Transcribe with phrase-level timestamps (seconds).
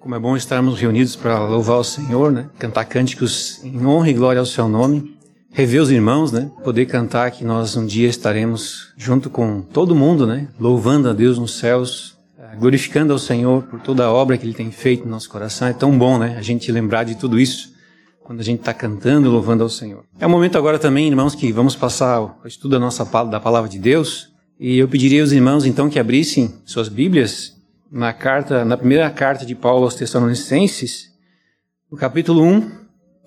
[0.00, 2.48] Como é bom estarmos reunidos para louvar o Senhor, né?
[2.58, 5.14] Cantar cânticos em honra e glória ao seu nome.
[5.52, 6.50] Rever os irmãos, né?
[6.64, 10.48] Poder cantar que nós um dia estaremos junto com todo mundo, né?
[10.58, 14.54] Louvando a Deus nos céus, eh, glorificando ao Senhor por toda a obra que Ele
[14.54, 15.68] tem feito no nosso coração.
[15.68, 16.34] É tão bom, né?
[16.38, 17.74] A gente lembrar de tudo isso
[18.24, 20.04] quando a gente está cantando, louvando ao Senhor.
[20.18, 23.68] É o momento agora também, irmãos, que vamos passar o estudo da nossa da palavra
[23.68, 24.30] de Deus.
[24.58, 27.59] E eu pediria aos irmãos então que abrissem suas Bíblias
[27.90, 31.10] na carta, na primeira carta de Paulo aos Tessalonicenses,
[31.90, 32.70] no capítulo 1,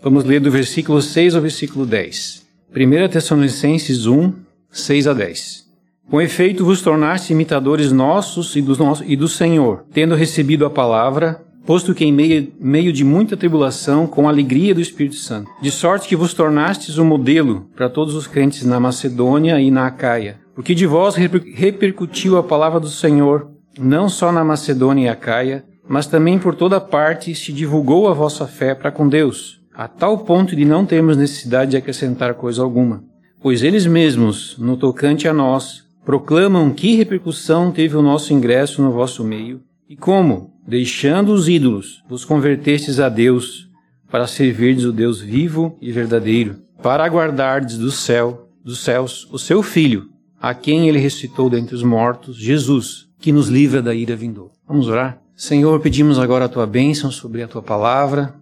[0.01, 2.43] vamos ler do versículo 6 ao versículo 10.
[2.73, 4.33] 1 Tessalonicenses 1,
[4.71, 5.63] 6 a 10.
[6.09, 10.69] Com efeito vos tornaste imitadores nossos e do, nosso, e do Senhor, tendo recebido a
[10.69, 15.71] palavra, posto que em meio, meio de muita tribulação, com alegria do Espírito Santo, de
[15.71, 20.39] sorte que vos tornastes um modelo para todos os crentes na Macedônia e na Acaia,
[20.55, 26.07] porque de vós repercutiu a palavra do Senhor, não só na Macedônia e Acaia, mas
[26.07, 30.55] também por toda parte se divulgou a vossa fé para com Deus, a tal ponto
[30.55, 33.03] de não termos necessidade de acrescentar coisa alguma.
[33.41, 38.91] Pois eles mesmos, no tocante a nós, proclamam que repercussão teve o nosso ingresso no
[38.91, 43.69] vosso meio, e como, deixando os ídolos, vos convertestes a Deus,
[44.09, 49.61] para servirdes o Deus vivo e verdadeiro, para aguardardes do céu, dos céus, o seu
[49.61, 50.09] Filho,
[50.41, 54.51] a quem ele ressuscitou dentre os mortos, Jesus, que nos livra da ira vindoura.
[54.67, 55.17] Vamos orar?
[55.33, 58.35] Senhor, pedimos agora a tua bênção sobre a tua palavra.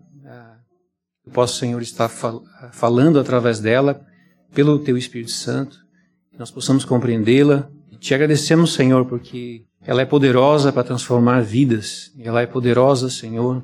[1.24, 4.04] Que possa, Senhor, estar fal falando através dela,
[4.56, 5.78] pelo teu Espírito Santo,
[6.32, 7.70] que nós possamos compreendê-la.
[8.00, 12.12] Te agradecemos, Senhor, porque ela é poderosa para transformar vidas.
[12.18, 13.64] Ela é poderosa, Senhor,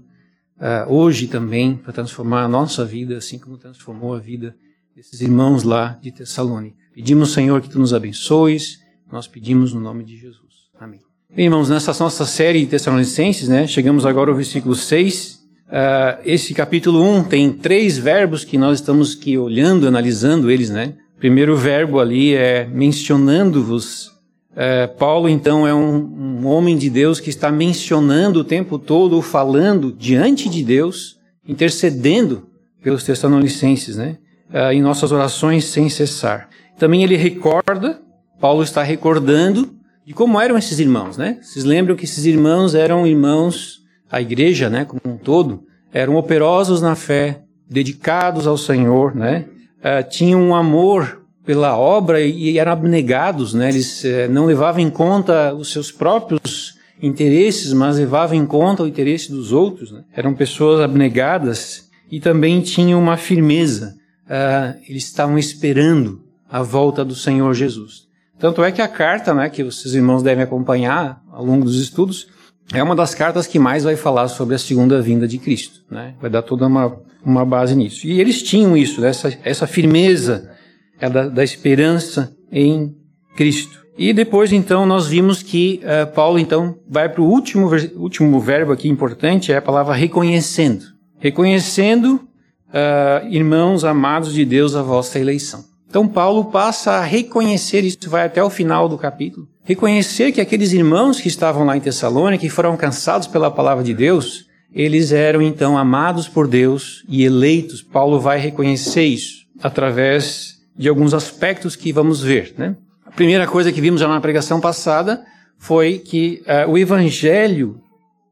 [0.87, 4.55] hoje também para transformar a nossa vida, assim como transformou a vida
[4.95, 6.77] desses irmãos lá de Tessalônica.
[6.93, 8.77] Pedimos, Senhor, que tu nos abençoes.
[9.11, 10.69] Nós pedimos no nome de Jesus.
[10.79, 11.06] Amém.
[11.35, 15.33] Bem, irmãos, nessa nossa série de Tessalonicenses, né, chegamos agora ao versículo 6.
[15.33, 15.39] Uh,
[15.69, 20.93] ah, esse capítulo 1 tem três verbos que nós estamos aqui olhando, analisando eles, né?
[21.17, 24.07] O primeiro verbo ali é mencionando-vos.
[24.53, 25.97] Uh, Paulo, então, é um,
[26.41, 32.47] um homem de Deus que está mencionando o tempo todo, falando diante de Deus, intercedendo
[32.81, 34.17] pelos Tessalonicenses, né?
[34.49, 36.49] Uh, em nossas orações sem cessar.
[36.79, 38.01] Também ele recorda,
[38.39, 39.76] Paulo está recordando
[40.07, 41.37] de como eram esses irmãos, né?
[41.41, 46.81] Vocês lembram que esses irmãos eram irmãos, a igreja, né, como um todo, eram operosos
[46.81, 49.47] na fé, dedicados ao Senhor, né?
[49.79, 53.67] Uh, tinham um amor pela obra e eram abnegados, né?
[53.67, 58.87] Eles uh, não levavam em conta os seus próprios interesses, mas levavam em conta o
[58.87, 59.91] interesse dos outros.
[59.91, 60.05] Né?
[60.15, 63.93] Eram pessoas abnegadas e também tinham uma firmeza.
[64.25, 68.06] Uh, eles estavam esperando a volta do Senhor Jesus.
[68.39, 72.27] Tanto é que a carta, né, que os irmãos devem acompanhar ao longo dos estudos,
[72.73, 75.81] é uma das cartas que mais vai falar sobre a segunda vinda de Cristo.
[75.89, 76.13] Né?
[76.21, 78.05] Vai dar toda uma, uma base nisso.
[78.05, 80.51] E eles tinham isso, essa, essa firmeza
[80.99, 82.95] é da, da esperança em
[83.35, 83.85] Cristo.
[83.97, 88.71] E depois, então, nós vimos que uh, Paulo, então, vai para o último, último verbo
[88.71, 90.85] aqui importante, é a palavra reconhecendo.
[91.17, 92.21] Reconhecendo,
[92.69, 95.63] uh, irmãos amados de Deus, a vossa eleição.
[95.89, 100.73] Então Paulo passa a reconhecer, isso vai até o final do capítulo, reconhecer que aqueles
[100.73, 105.41] irmãos que estavam lá em Tessalônica, que foram alcançados pela palavra de Deus, eles eram
[105.41, 107.81] então amados por Deus e eleitos.
[107.81, 112.53] Paulo vai reconhecer isso através de alguns aspectos que vamos ver.
[112.57, 112.75] Né?
[113.05, 115.23] A primeira coisa que vimos já na pregação passada
[115.57, 117.81] foi que uh, o evangelho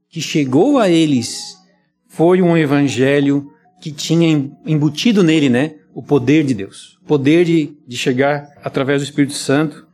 [0.10, 1.56] que chegou a eles
[2.08, 3.52] foi um evangelho
[3.82, 6.95] que tinha embutido nele, né, o poder de Deus.
[7.08, 9.86] Poder de, de chegar através do Espírito Santo,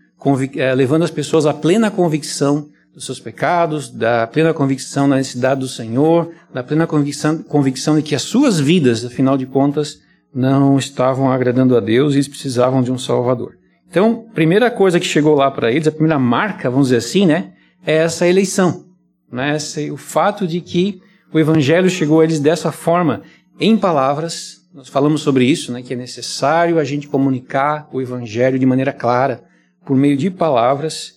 [0.56, 5.62] é, levando as pessoas à plena convicção dos seus pecados, da plena convicção da necessidade
[5.62, 10.02] do Senhor, da plena convicção, convicção de que as suas vidas, afinal de contas,
[10.34, 13.58] não estavam agradando a Deus e eles precisavam de um Salvador.
[13.90, 17.52] Então, primeira coisa que chegou lá para eles, a primeira marca, vamos dizer assim, né,
[17.86, 18.86] é essa eleição.
[19.32, 21.02] Né, esse, o fato de que
[21.34, 23.22] o Evangelho chegou a eles dessa forma,
[23.60, 28.58] em palavras, nós falamos sobre isso, né, que é necessário a gente comunicar o Evangelho
[28.58, 29.44] de maneira clara,
[29.86, 31.16] por meio de palavras,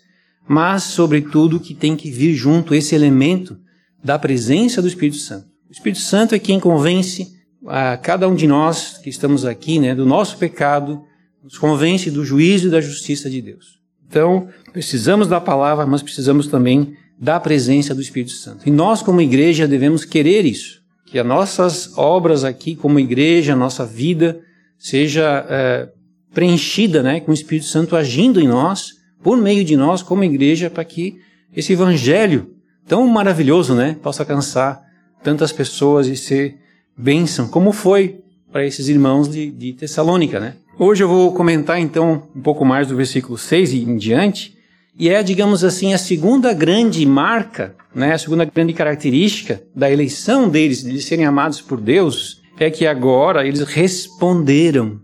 [0.48, 3.56] mas, sobretudo, que tem que vir junto esse elemento
[4.02, 5.46] da presença do Espírito Santo.
[5.68, 7.32] O Espírito Santo é quem convence
[7.66, 11.02] a cada um de nós que estamos aqui, né, do nosso pecado,
[11.42, 13.78] nos convence do juízo e da justiça de Deus.
[14.06, 18.68] Então, precisamos da palavra, mas precisamos também da presença do Espírito Santo.
[18.68, 20.83] E nós, como igreja, devemos querer isso
[21.14, 24.40] que as nossas obras aqui como igreja, nossa vida,
[24.76, 25.88] seja é,
[26.34, 30.68] preenchida né, com o Espírito Santo agindo em nós, por meio de nós como igreja,
[30.68, 31.14] para que
[31.54, 34.82] esse evangelho tão maravilhoso né, possa alcançar
[35.22, 36.56] tantas pessoas e ser
[36.98, 38.18] bênção, como foi
[38.50, 40.56] para esses irmãos de, de Tessalônica, né?
[40.76, 44.53] Hoje eu vou comentar então um pouco mais do versículo 6 e em diante,
[44.98, 50.48] e é, digamos assim, a segunda grande marca, né, a segunda grande característica da eleição
[50.48, 55.00] deles, de serem amados por Deus, é que agora eles responderam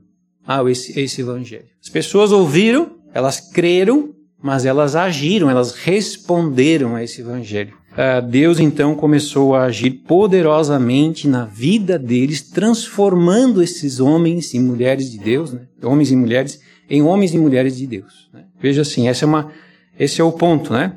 [0.46, 1.66] a esse, a esse evangelho.
[1.82, 7.74] As pessoas ouviram, elas creram, mas elas agiram, elas responderam a esse evangelho.
[7.90, 15.10] Uh, Deus então começou a agir poderosamente na vida deles, transformando esses homens e mulheres
[15.10, 15.62] de Deus, né?
[15.82, 18.30] homens e mulheres, em homens e mulheres de Deus.
[18.32, 18.44] Né?
[18.60, 19.50] Veja assim, essa é uma,
[20.00, 20.94] esse é o ponto, né?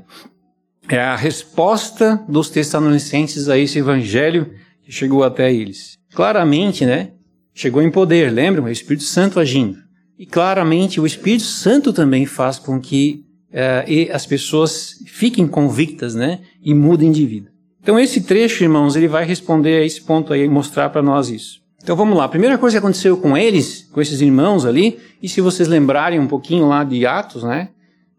[0.88, 5.98] É a resposta dos tessalonicenses a esse evangelho que chegou até eles.
[6.14, 7.12] Claramente, né?
[7.54, 8.64] Chegou em poder, lembram?
[8.64, 9.78] O Espírito Santo agindo.
[10.18, 16.40] E claramente o Espírito Santo também faz com que uh, as pessoas fiquem convictas, né?
[16.64, 17.52] E mudem de vida.
[17.82, 21.62] Então esse trecho, irmãos, ele vai responder a esse ponto aí, mostrar para nós isso.
[21.82, 22.24] Então vamos lá.
[22.24, 26.22] A primeira coisa que aconteceu com eles, com esses irmãos ali, e se vocês lembrarem
[26.22, 27.68] um pouquinho lá de Atos, né?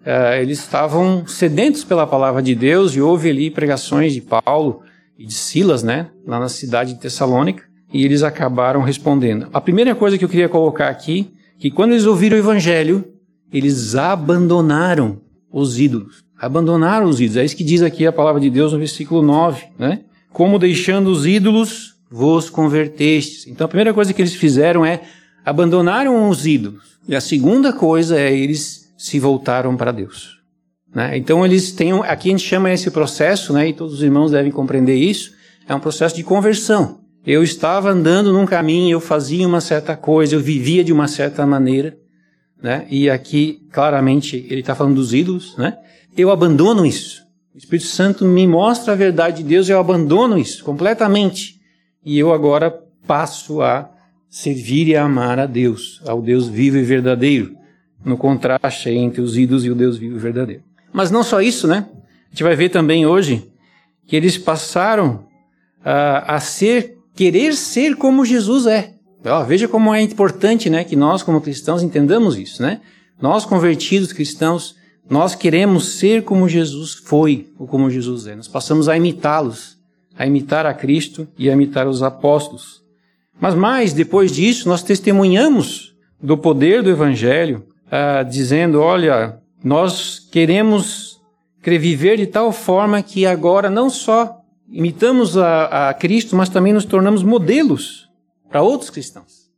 [0.04, 4.82] Uh, eles estavam sedentos pela palavra de Deus e houve ali pregações de Paulo
[5.18, 6.10] e de Silas, né?
[6.26, 7.64] Lá na cidade de Tessalônica.
[7.90, 9.48] E eles acabaram respondendo.
[9.52, 13.04] A primeira coisa que eu queria colocar aqui, que quando eles ouviram o evangelho,
[13.52, 15.20] eles abandonaram
[15.50, 16.22] os ídolos.
[16.38, 17.36] Abandonaram os ídolos.
[17.38, 20.00] É isso que diz aqui a palavra de Deus no versículo 9, né?
[20.32, 23.46] Como deixando os ídolos vos convertestes.
[23.46, 25.00] Então a primeira coisa que eles fizeram é
[25.44, 26.98] abandonaram os ídolos.
[27.08, 30.38] E a segunda coisa é eles se voltaram para Deus.
[30.94, 31.16] Né?
[31.16, 33.68] Então eles têm, aqui a gente chama esse processo, né?
[33.68, 35.32] E todos os irmãos devem compreender isso.
[35.68, 37.00] É um processo de conversão.
[37.26, 41.44] Eu estava andando num caminho, eu fazia uma certa coisa, eu vivia de uma certa
[41.46, 41.96] maneira
[42.64, 42.86] né?
[42.88, 45.76] E aqui claramente ele está falando dos ídolos, né?
[46.16, 47.22] Eu abandono isso.
[47.54, 51.60] O Espírito Santo me mostra a verdade de Deus, eu abandono isso completamente.
[52.02, 52.74] E eu agora
[53.06, 53.90] passo a
[54.30, 57.54] servir e amar a Deus, ao Deus vivo e verdadeiro,
[58.04, 60.62] no contraste entre os ídolos e o Deus vivo e verdadeiro.
[60.92, 61.86] Mas não só isso, né?
[62.26, 63.50] A gente vai ver também hoje
[64.06, 65.26] que eles passaram
[65.84, 68.94] a, a ser, querer ser como Jesus é.
[69.24, 72.80] Ó, veja como é importante, né, que nós como cristãos entendamos isso, né?
[73.20, 74.76] Nós convertidos cristãos,
[75.08, 78.36] nós queremos ser como Jesus foi ou como Jesus é.
[78.36, 79.78] Nós passamos a imitá-los,
[80.16, 82.82] a imitar a Cristo e a imitar os apóstolos.
[83.40, 87.64] Mas mais, depois disso, nós testemunhamos do poder do Evangelho,
[87.96, 91.20] ah, dizendo: olha, nós queremos
[91.62, 96.84] viver de tal forma que agora não só imitamos a, a Cristo, mas também nos
[96.84, 98.08] tornamos modelos
[98.50, 99.48] para outros cristãos.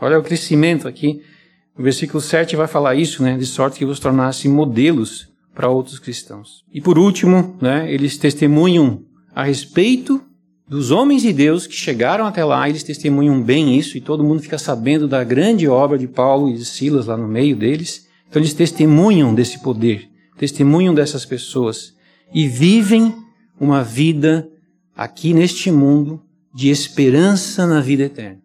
[0.00, 1.22] Olha o crescimento aqui.
[1.78, 3.36] O versículo 7 vai falar isso, né?
[3.36, 6.64] De sorte que vos tornassem modelos para outros cristãos.
[6.72, 9.02] E por último, né, eles testemunham
[9.34, 10.24] a respeito
[10.66, 14.42] dos homens de Deus que chegaram até lá, eles testemunham bem isso, e todo mundo
[14.42, 18.08] fica sabendo da grande obra de Paulo e de Silas lá no meio deles.
[18.28, 20.08] Então eles testemunham desse poder,
[20.38, 21.94] testemunham dessas pessoas
[22.32, 23.14] e vivem
[23.60, 24.48] uma vida
[24.96, 26.22] aqui neste mundo
[26.54, 28.40] de esperança na vida eterna.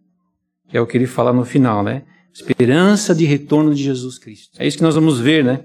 [0.67, 2.03] Que é o que ele fala no final, né?
[2.33, 4.51] Esperança de retorno de Jesus Cristo.
[4.59, 5.61] É isso que nós vamos ver, né?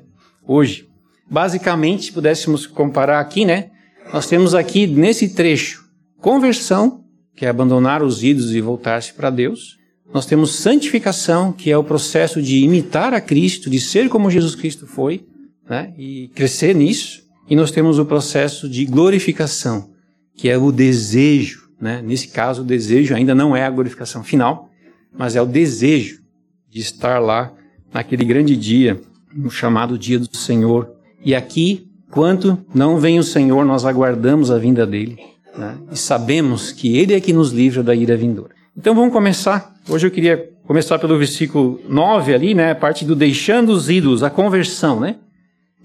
[0.46, 0.88] Hoje.
[1.30, 3.70] Basicamente, se pudéssemos comparar aqui, né?
[4.12, 5.83] Nós temos aqui nesse trecho
[6.24, 7.04] conversão,
[7.36, 9.76] que é abandonar os ídolos e voltar-se para Deus.
[10.10, 14.54] Nós temos santificação, que é o processo de imitar a Cristo, de ser como Jesus
[14.54, 15.26] Cristo foi,
[15.68, 15.92] né?
[15.98, 17.22] E crescer nisso.
[17.46, 19.90] E nós temos o processo de glorificação,
[20.34, 22.00] que é o desejo né?
[22.00, 24.70] Nesse caso, o desejo ainda não é a glorificação final,
[25.12, 26.22] mas é o desejo
[26.70, 27.52] de estar lá
[27.92, 28.98] naquele grande dia,
[29.34, 30.90] no chamado dia do Senhor.
[31.22, 35.78] E aqui, quanto não vem o Senhor, nós aguardamos a vinda dele né?
[35.90, 38.54] e sabemos que ele é que nos livra da ira vindoura.
[38.76, 39.74] Então vamos começar.
[39.88, 42.72] Hoje eu queria começar pelo versículo 9 ali, né?
[42.72, 45.16] A parte do deixando os ídolos, a conversão, né?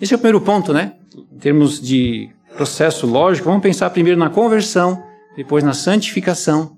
[0.01, 0.93] Esse é o primeiro ponto, né?
[1.31, 5.03] Em termos de processo lógico, vamos pensar primeiro na conversão
[5.35, 6.77] depois na santificação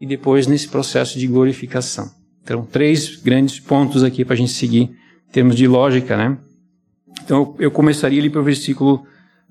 [0.00, 2.10] e depois nesse processo de glorificação.
[2.42, 4.82] Então, três grandes pontos aqui para a gente seguir
[5.28, 6.38] em termos de lógica, né?
[7.22, 9.04] Então, eu começaria ali para o versículo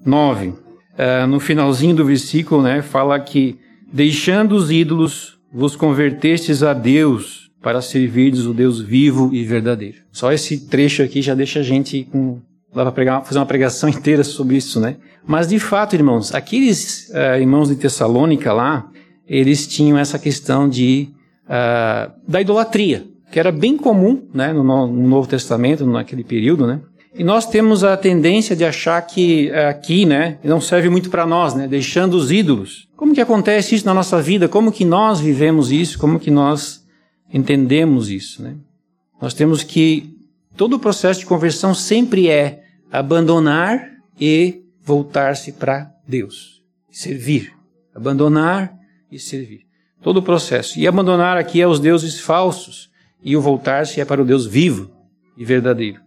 [0.04, 0.54] 9.
[1.00, 3.58] Eh, no finalzinho do versículo, né, fala que
[3.90, 10.00] deixando os ídolos, vos convertestes a Deus para servirdes o Deus vivo e verdadeiro.
[10.12, 12.42] Só esse trecho aqui já deixa a gente com
[12.72, 14.98] Dá para fazer uma pregação inteira sobre isso, né?
[15.26, 18.88] Mas de fato, irmãos, aqueles uh, irmãos de Tessalônica lá,
[19.28, 21.10] eles tinham essa questão de
[21.46, 26.80] uh, da idolatria, que era bem comum, né, no, no, Novo Testamento, naquele período, né?
[27.14, 31.26] E nós temos a tendência de achar que uh, aqui, né, não serve muito para
[31.26, 32.88] nós, né, deixando os ídolos.
[32.96, 34.48] Como que acontece isso na nossa vida?
[34.48, 35.98] Como que nós vivemos isso?
[35.98, 36.86] Como que nós
[37.34, 38.56] entendemos isso, né?
[39.22, 40.16] Nós temos que
[40.56, 43.90] todo o processo de conversão sempre é abandonar
[44.20, 47.54] e voltar-se para Deus, servir,
[47.94, 48.74] abandonar
[49.12, 49.62] e servir.
[50.02, 50.80] Todo o processo.
[50.80, 52.90] E abandonar aqui é os deuses falsos
[53.24, 54.90] e o voltar-se é para o Deus vivo
[55.38, 56.00] e verdadeiro,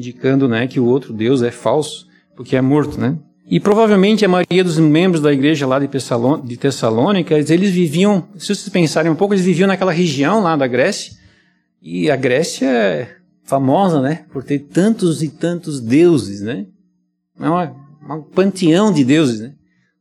[0.00, 3.18] indicando, né, que o outro Deus é falso porque é morto, né?
[3.46, 5.88] E provavelmente a maioria dos membros da igreja lá de
[6.56, 11.12] Tessalônica, eles viviam, se vocês pensarem um pouco, eles viviam naquela região lá da Grécia.
[11.82, 16.66] E a Grécia é famosa, né, por ter tantos e tantos deuses, né?
[17.38, 17.50] É
[18.14, 19.52] um panteão de deuses, né?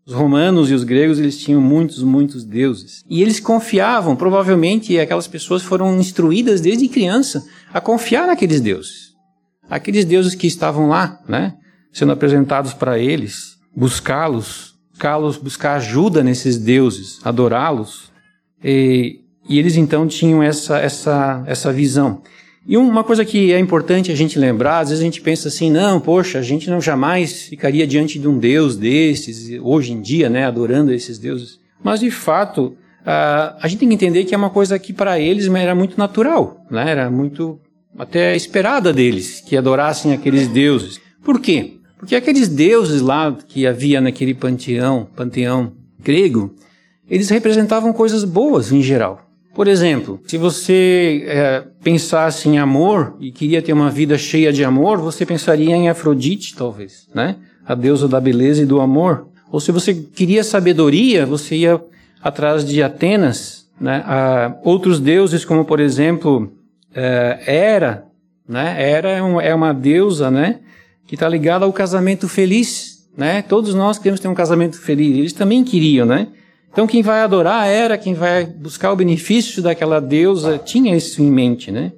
[0.06, 3.04] Os romanos e os gregos, eles tinham muitos, muitos deuses.
[3.10, 9.09] E eles confiavam, provavelmente aquelas pessoas foram instruídas desde criança a confiar naqueles deuses.
[9.70, 11.54] Aqueles deuses que estavam lá, né?
[11.92, 18.12] sendo apresentados para eles, buscá-los, buscá-los, buscar ajuda nesses deuses, adorá-los.
[18.64, 22.22] E, e, eles então tinham essa, essa, essa visão.
[22.68, 25.72] E uma coisa que é importante a gente lembrar, às vezes a gente pensa assim,
[25.72, 30.30] não, poxa, a gente não jamais ficaria diante de um Deus desses, hoje em dia,
[30.30, 31.60] né, adorando esses deuses.
[31.82, 35.20] Mas de fato, a, a gente tem que entender que é uma coisa que para
[35.20, 37.60] eles era muito natural, né, era muito
[37.98, 41.00] até esperada deles, que adorassem aqueles deuses.
[41.24, 41.74] Por quê?
[41.98, 46.56] Porque aqueles deuses lá que havia naquele panteão, panteão grego,
[47.10, 49.30] eles representavam coisas boas em geral.
[49.54, 54.64] Por exemplo, se você é, pensasse em amor e queria ter uma vida cheia de
[54.64, 57.36] amor, você pensaria em Afrodite, talvez, né?
[57.66, 59.28] A deusa da beleza e do amor.
[59.52, 61.82] Ou se você queria sabedoria, você ia
[62.24, 64.04] atrás de Atenas, né?
[64.06, 66.54] A outros deuses, como por exemplo
[66.94, 68.06] é, Hera,
[68.48, 68.76] né?
[68.82, 70.60] Hera é, é uma deusa, né?
[71.10, 73.42] que está ligado ao casamento feliz, né?
[73.42, 75.18] Todos nós queremos ter um casamento feliz.
[75.18, 76.28] Eles também queriam, né?
[76.72, 81.32] Então quem vai adorar era quem vai buscar o benefício daquela deusa tinha isso em
[81.32, 81.94] mente, né?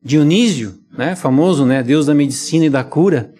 [0.00, 1.16] Dionísio, né?
[1.16, 1.82] Famoso, né?
[1.82, 3.32] Deus da medicina e da cura.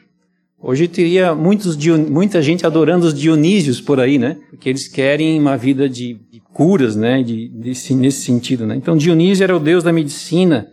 [0.61, 1.77] Hoje teria muitos,
[2.11, 4.37] muita gente adorando os Dionísios por aí, né?
[4.51, 7.23] Porque eles querem uma vida de, de curas, né?
[7.23, 8.75] De, nesse sentido, né?
[8.75, 10.73] Então Dionísio era o deus da medicina,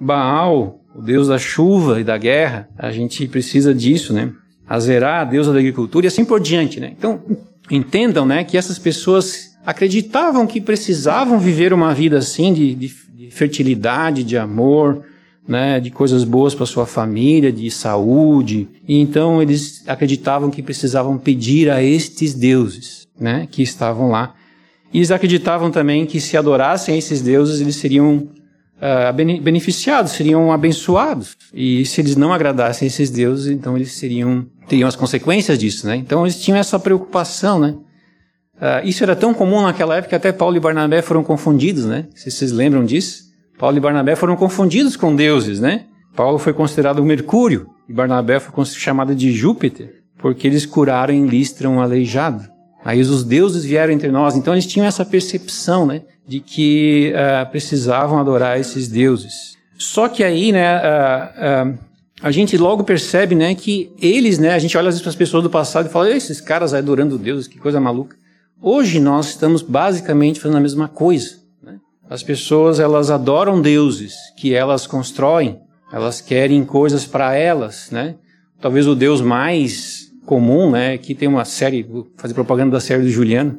[0.00, 4.32] Baal, o Deus da chuva e da guerra, a gente precisa disso, né?
[4.68, 6.92] Azerá, a deusa da agricultura e assim por diante, né?
[6.96, 7.22] Então,
[7.70, 13.30] entendam, né, que essas pessoas acreditavam que precisavam viver uma vida assim de, de, de
[13.30, 15.04] fertilidade, de amor,
[15.46, 18.68] né, de coisas boas para sua família, de saúde.
[18.86, 24.34] E então eles acreditavam que precisavam pedir a estes deuses, né, que estavam lá.
[24.92, 28.28] E eles acreditavam também que se adorassem esses deuses, eles seriam
[28.78, 31.36] uh, beneficiados, seriam abençoados.
[31.52, 35.96] E se eles não agradassem esses deuses, então eles seriam teriam as consequências disso, né?
[35.96, 37.74] Então eles tinham essa preocupação, né?
[38.56, 42.06] Uh, isso era tão comum naquela época que até Paulo e Barnabé foram confundidos, né?
[42.14, 43.24] Se vocês lembram disso,
[43.58, 45.86] Paulo e Barnabé foram confundidos com deuses, né?
[46.14, 51.68] Paulo foi considerado Mercúrio e Barnabé foi chamado de Júpiter, porque eles curaram em Listra
[51.68, 52.57] um aleijado.
[52.84, 56.02] Aí os deuses vieram entre nós, então eles tinham essa percepção, né?
[56.28, 59.56] de que uh, precisavam adorar esses deuses.
[59.78, 61.78] Só que aí, né, uh, uh,
[62.20, 65.16] a gente logo percebe, né, que eles, né, a gente olha às vezes para as
[65.16, 68.14] pessoas do passado e fala, esses caras adorando deuses, que coisa maluca.
[68.60, 71.38] Hoje nós estamos basicamente fazendo a mesma coisa.
[71.62, 71.78] Né?
[72.10, 75.58] As pessoas elas adoram deuses que elas constroem,
[75.90, 78.16] elas querem coisas para elas, né?
[78.60, 80.92] Talvez o deus mais comum, né?
[80.92, 83.58] Aqui tem uma série, vou fazer propaganda da série do Juliano,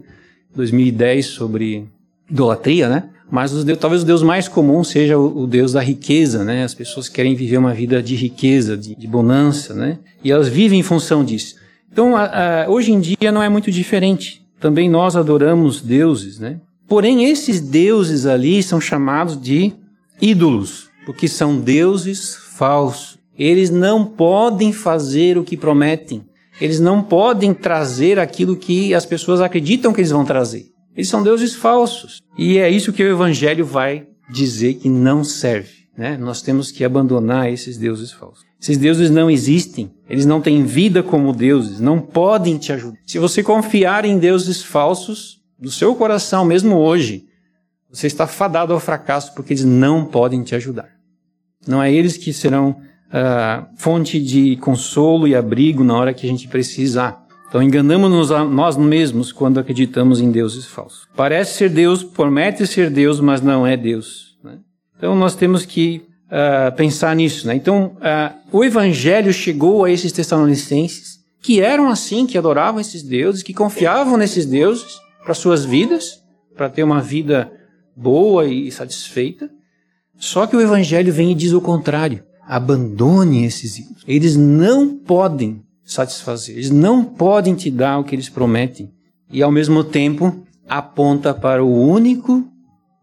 [0.55, 1.87] 2010 sobre
[2.29, 3.09] idolatria, né?
[3.31, 6.63] Mas os talvez o Deus mais comum seja o, o, Deus da riqueza, né?
[6.63, 9.97] As pessoas querem viver uma vida de riqueza, de, de bonança, né?
[10.23, 11.55] E elas vivem em função disso.
[11.91, 14.45] Então, a, a, hoje em dia não é muito diferente.
[14.59, 16.59] Também nós adoramos deuses, né?
[16.87, 19.73] Porém, esses deuses ali são chamados de
[20.21, 23.17] ídolos, porque são deuses falsos.
[23.37, 26.28] Eles não podem fazer o que prometem.
[26.59, 30.65] Eles não podem trazer aquilo que as pessoas acreditam que eles vão trazer.
[30.95, 32.21] Eles são deuses falsos.
[32.37, 35.87] E é isso que o Evangelho vai dizer que não serve.
[35.97, 36.17] Né?
[36.17, 38.43] Nós temos que abandonar esses deuses falsos.
[38.61, 42.97] Esses deuses não existem, eles não têm vida como deuses, não podem te ajudar.
[43.05, 47.25] Se você confiar em deuses falsos, do seu coração, mesmo hoje,
[47.89, 50.89] você está fadado ao fracasso porque eles não podem te ajudar.
[51.67, 56.29] Não é eles que serão uh, fonte de consolo e abrigo na hora que a
[56.29, 57.25] gente precisar.
[57.47, 61.07] Então enganamos-nos a nós mesmos quando acreditamos em deuses falsos.
[61.15, 64.37] Parece ser Deus, promete ser Deus, mas não é Deus.
[64.43, 64.59] Né?
[64.97, 67.47] Então nós temos que uh, pensar nisso.
[67.47, 67.55] Né?
[67.55, 73.41] Então uh, o Evangelho chegou a esses tessalonicenses que eram assim, que adoravam esses deuses,
[73.41, 76.21] que confiavam nesses deuses, para suas vidas,
[76.55, 77.51] para ter uma vida
[77.95, 79.49] boa e satisfeita.
[80.17, 82.23] Só que o evangelho vem e diz o contrário.
[82.49, 84.03] Abandone esses ídolos.
[84.07, 88.91] Eles não podem satisfazer, eles não podem te dar o que eles prometem.
[89.31, 92.43] E ao mesmo tempo aponta para o único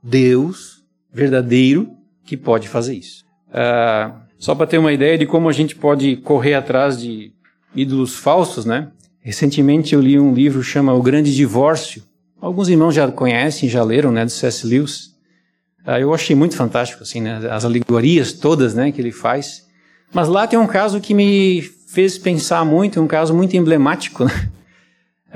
[0.02, 1.88] Deus verdadeiro
[2.24, 3.24] que pode fazer isso.
[3.48, 7.32] Uh, só para ter uma ideia de como a gente pode correr atrás de
[7.72, 8.90] ídolos falsos, né?
[9.20, 12.02] Recentemente eu li um livro chama O Grande Divórcio.
[12.40, 14.66] Alguns irmãos já conhecem, já leram, né, do C.S.
[14.66, 15.15] Lewis.
[15.86, 19.64] Uh, eu achei muito fantástico, assim, né, as alegorias todas, né, que ele faz.
[20.12, 24.32] Mas lá tem um caso que me fez pensar muito, um caso muito emblemático, né?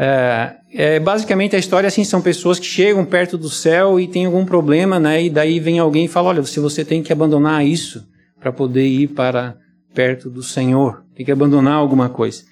[0.02, 4.24] É, é, basicamente a história assim são pessoas que chegam perto do céu e tem
[4.24, 5.24] algum problema, né?
[5.24, 8.86] E daí vem alguém e fala, olha, se você tem que abandonar isso para poder
[8.86, 9.56] ir para
[9.92, 12.44] perto do Senhor, tem que abandonar alguma coisa.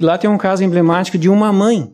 [0.00, 1.92] E lá tem um caso emblemático de uma mãe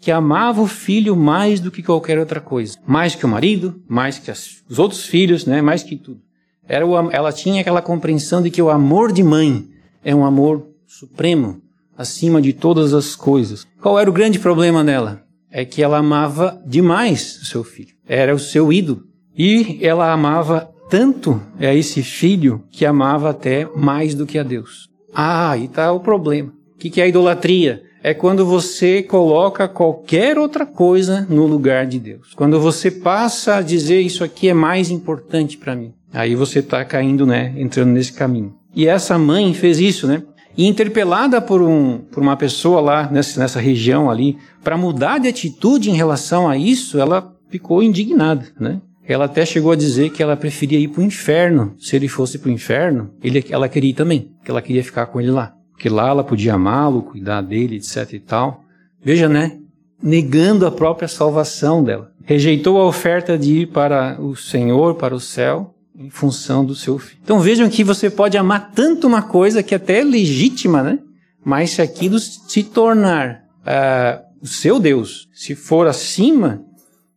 [0.00, 4.18] que amava o filho mais do que qualquer outra coisa, mais que o marido, mais
[4.18, 5.60] que as, os outros filhos, né?
[5.60, 6.20] Mais que tudo.
[6.66, 9.66] Era o, ela tinha aquela compreensão de que o amor de mãe
[10.04, 11.60] é um amor supremo,
[11.96, 13.66] acima de todas as coisas.
[13.80, 15.22] Qual era o grande problema dela?
[15.50, 17.94] É que ela amava demais o seu filho.
[18.06, 19.02] Era o seu ídolo.
[19.36, 24.88] E ela amava tanto a esse filho que amava até mais do que a Deus.
[25.14, 26.52] Ah, aí está o problema.
[26.74, 27.82] O que é a idolatria?
[28.02, 32.32] É quando você coloca qualquer outra coisa no lugar de Deus.
[32.34, 35.92] Quando você passa a dizer isso aqui é mais importante para mim.
[36.12, 37.52] Aí você está caindo, né?
[37.56, 38.54] Entrando nesse caminho.
[38.74, 40.22] E essa mãe fez isso, né?
[40.56, 45.28] E interpelada por, um, por uma pessoa lá nessa, nessa região ali, para mudar de
[45.28, 48.80] atitude em relação a isso, ela ficou indignada, né?
[49.06, 51.74] Ela até chegou a dizer que ela preferia ir para o inferno.
[51.78, 55.06] Se ele fosse para o inferno, ele, ela queria ir também, que ela queria ficar
[55.06, 55.54] com ele lá.
[55.78, 58.64] Porque lá ela podia amá-lo, cuidar dele, etc e tal.
[59.00, 59.60] Veja, né?
[60.02, 62.10] Negando a própria salvação dela.
[62.24, 66.98] Rejeitou a oferta de ir para o Senhor, para o céu, em função do seu
[66.98, 67.20] filho.
[67.22, 70.98] Então vejam que você pode amar tanto uma coisa que até é legítima, né?
[71.44, 76.60] Mas se aquilo se tornar uh, o seu Deus, se for acima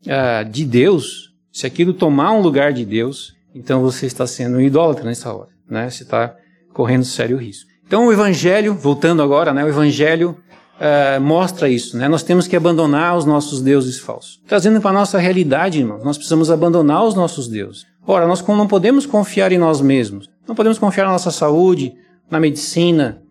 [0.05, 4.61] uh, de Deus, se aquilo tomar um lugar de Deus, então você está sendo um
[4.61, 5.89] idólatra nessa hora, né?
[5.89, 6.35] Você está
[6.71, 7.70] correndo sério risco.
[7.91, 9.65] Então o Evangelho, voltando agora, né?
[9.65, 10.37] O Evangelho
[10.79, 12.07] uh, mostra isso, né?
[12.07, 14.39] Nós temos que abandonar os nossos deuses falsos.
[14.47, 17.85] Trazendo para a nossa realidade, irmãos, nós precisamos abandonar os nossos deuses.
[18.07, 20.29] Ora, nós não podemos confiar em nós mesmos.
[20.47, 21.91] Não podemos confiar na nossa saúde,
[22.29, 23.23] na medicina.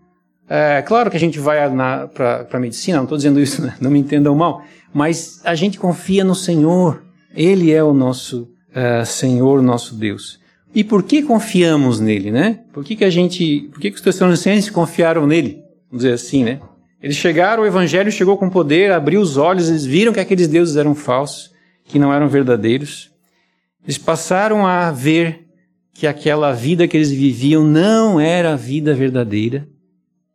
[0.46, 1.56] É claro que a gente vai
[2.12, 3.74] para a medicina, não estou dizendo isso, né?
[3.80, 7.02] não me entendam mal, mas a gente confia no Senhor.
[7.34, 10.38] Ele é o nosso uh, Senhor, nosso Deus.
[10.74, 12.60] E por que confiamos nele, né?
[12.72, 15.62] Por que, que a gente, por que, que os tessalonicenses confiaram nele?
[15.90, 16.60] Vamos dizer assim, né?
[17.02, 20.76] Eles chegaram, o evangelho chegou com poder, abriu os olhos, eles viram que aqueles deuses
[20.76, 21.50] eram falsos,
[21.84, 23.10] que não eram verdadeiros.
[23.82, 25.46] Eles passaram a ver
[25.92, 29.66] que aquela vida que eles viviam não era a vida verdadeira,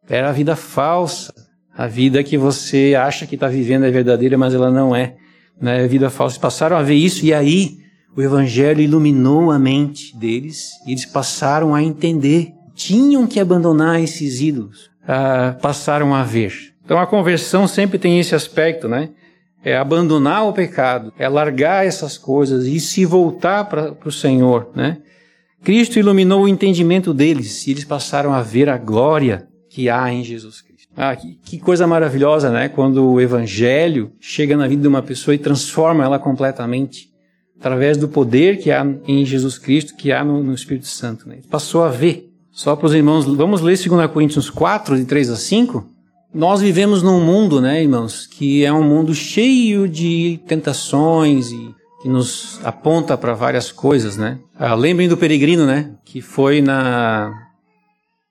[0.09, 1.33] era a vida falsa.
[1.77, 5.17] A vida que você acha que está vivendo é verdadeira, mas ela não é.
[5.59, 5.83] Né?
[5.83, 6.35] É vida falsa.
[6.35, 7.79] Eles passaram a ver isso e aí
[8.15, 12.53] o Evangelho iluminou a mente deles e eles passaram a entender.
[12.73, 14.89] Tinham que abandonar esses ídolos.
[15.07, 16.53] Ah, passaram a ver.
[16.83, 19.09] Então a conversão sempre tem esse aspecto, né?
[19.65, 24.99] é abandonar o pecado, é largar essas coisas e se voltar para o Senhor, né?
[25.63, 30.23] Cristo iluminou o entendimento deles e eles passaram a ver a glória que há em
[30.23, 30.93] Jesus Cristo.
[30.95, 32.69] Ah, que, que coisa maravilhosa, né?
[32.69, 37.09] Quando o Evangelho chega na vida de uma pessoa e transforma ela completamente
[37.59, 41.27] através do poder que há em Jesus Cristo, que há no, no Espírito Santo.
[41.27, 41.39] Né?
[41.49, 42.31] Passou a ver.
[42.51, 45.85] Só para os irmãos, vamos ler 2 Coríntios 4, de 3 a 5?
[46.33, 52.09] Nós vivemos num mundo, né, irmãos, que é um mundo cheio de tentações e que
[52.09, 54.37] nos aponta para várias coisas, né?
[54.57, 57.45] Ah, lembrem do peregrino, né, que foi na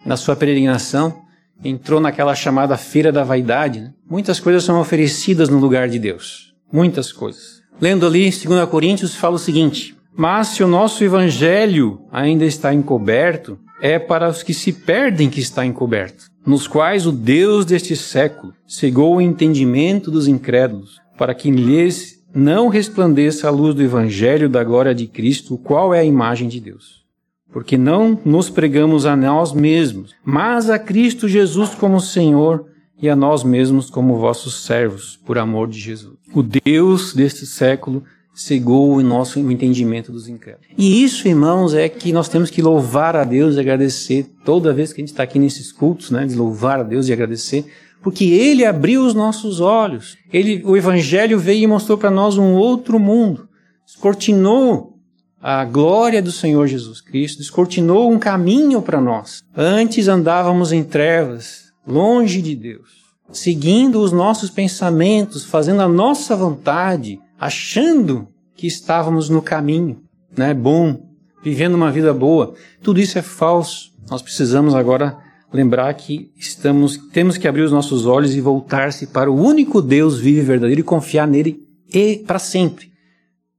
[0.05, 1.23] na sua peregrinação,
[1.65, 3.81] entrou naquela chamada feira da vaidade.
[3.81, 3.93] Né?
[4.09, 7.63] Muitas coisas são oferecidas no lugar de Deus, muitas coisas.
[7.81, 13.59] Lendo ali 2 Coríntios fala o seguinte: mas se o nosso evangelho ainda está encoberto,
[13.81, 18.53] é para os que se perdem que está encoberto nos quais o Deus deste século
[18.67, 24.63] cegou o entendimento dos incrédulos, para que lhes não resplandeça a luz do Evangelho da
[24.63, 27.05] glória de Cristo, qual é a imagem de Deus.
[27.53, 32.67] Porque não nos pregamos a nós mesmos, mas a Cristo Jesus como Senhor
[33.05, 36.15] e a nós mesmos como vossos servos, por amor de Jesus.
[36.33, 38.03] O Deus deste século
[38.35, 40.67] cegou o nosso entendimento dos incrédulos.
[40.79, 44.91] E isso, irmãos, é que nós temos que louvar a Deus e agradecer toda vez
[44.91, 47.67] que a gente está aqui nesses cultos, né, de louvar a Deus e agradecer,
[48.03, 50.17] porque ele abriu os nossos olhos.
[50.33, 53.47] Ele, o evangelho veio e mostrou para nós um outro mundo.
[53.85, 54.95] Descortinou
[55.43, 59.43] a glória do Senhor Jesus Cristo, descortinou um caminho para nós.
[59.55, 67.21] Antes andávamos em trevas, longe de Deus, seguindo os nossos pensamentos, fazendo a nossa vontade,
[67.39, 70.03] achando que estávamos no caminho,
[70.37, 71.01] né, bom,
[71.43, 72.55] vivendo uma vida boa.
[72.83, 73.93] Tudo isso é falso.
[74.11, 75.19] Nós precisamos agora
[75.53, 80.19] lembrar que estamos temos que abrir os nossos olhos e voltar-se para o único Deus
[80.19, 82.91] vivo e verdadeiro e confiar nele e para sempre.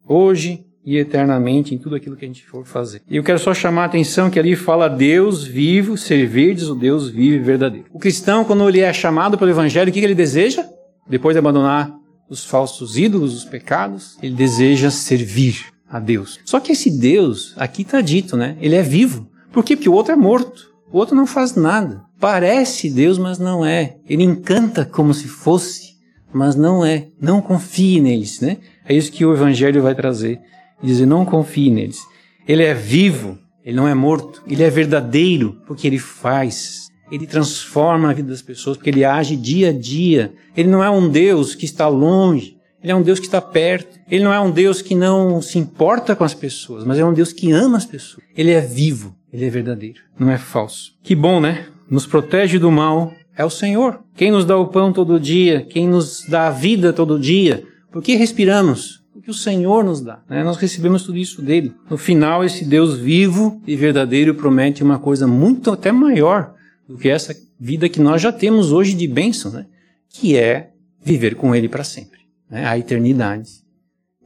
[0.08, 3.02] Hoje e eternamente em tudo aquilo que a gente for fazer.
[3.10, 7.10] E eu quero só chamar a atenção que ali fala Deus vivo, servirdes o Deus
[7.10, 7.88] vivo e verdadeiro.
[7.92, 10.64] O cristão, quando ele é chamado pelo Evangelho, o que ele deseja?
[11.10, 11.92] Depois de abandonar
[12.30, 16.40] os falsos ídolos, os pecados, ele deseja servir a Deus.
[16.46, 18.58] Só que esse Deus, aqui está dito, né?
[18.60, 19.30] Ele é vivo.
[19.52, 19.76] Por quê?
[19.76, 20.74] Porque o outro é morto.
[20.92, 22.04] O outro não faz nada.
[22.20, 23.98] Parece Deus, mas não é.
[24.08, 25.96] Ele encanta como se fosse,
[26.34, 27.08] mas não é.
[27.20, 28.58] Não confie neles, né?
[28.88, 30.40] É isso que o Evangelho vai trazer.
[30.86, 32.00] Dizer, não confie neles.
[32.48, 34.44] Ele é vivo, ele não é morto.
[34.48, 36.88] Ele é verdadeiro, porque ele faz.
[37.12, 40.34] Ele transforma a vida das pessoas, porque ele age dia a dia.
[40.56, 42.56] Ele não é um Deus que está longe.
[42.82, 44.00] Ele é um Deus que está perto.
[44.10, 47.14] Ele não é um Deus que não se importa com as pessoas, mas é um
[47.14, 48.24] Deus que ama as pessoas.
[48.38, 50.94] Ele é vivo, ele é verdadeiro, não é falso.
[51.02, 51.66] Que bom, né?
[51.90, 54.00] Nos protege do mal é o Senhor.
[54.16, 57.64] Quem nos dá o pão todo dia, quem nos dá a vida todo dia.
[57.92, 59.02] Por que respiramos?
[59.26, 60.20] Porque o Senhor nos dá.
[60.30, 60.44] Né?
[60.44, 61.74] Nós recebemos tudo isso dele.
[61.90, 66.54] No final, esse Deus vivo e verdadeiro promete uma coisa muito até maior
[66.88, 69.66] do que essa vida que nós já temos hoje de bênção, né?
[70.10, 70.70] que é
[71.04, 72.68] viver com Ele para sempre, né?
[72.68, 73.50] a eternidade.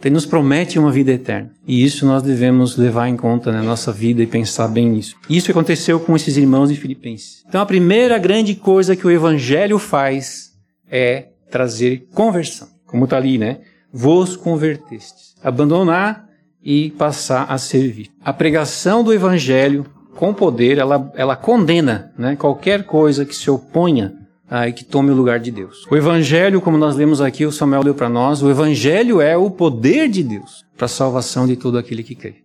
[0.04, 1.54] Ele nos promete uma vida eterna.
[1.66, 5.16] E isso nós devemos levar em conta na nossa vida e pensar bem nisso.
[5.30, 7.46] Isso aconteceu com esses irmãos de Filipenses.
[7.48, 10.52] Então a primeira grande coisa que o Evangelho faz
[10.92, 12.68] é trazer conversão.
[12.86, 13.60] Como está ali, né?
[13.92, 15.36] Vos convertestes.
[15.44, 16.28] Abandonar
[16.64, 18.10] e passar a servir.
[18.24, 24.14] A pregação do Evangelho com poder, ela, ela condena né, qualquer coisa que se oponha
[24.50, 25.86] ah, que tome o lugar de Deus.
[25.90, 29.52] O Evangelho, como nós lemos aqui, o Samuel deu para nós, o Evangelho é o
[29.52, 32.36] poder de Deus para a salvação de todo aquele que crê.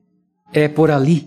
[0.52, 1.26] É por ali.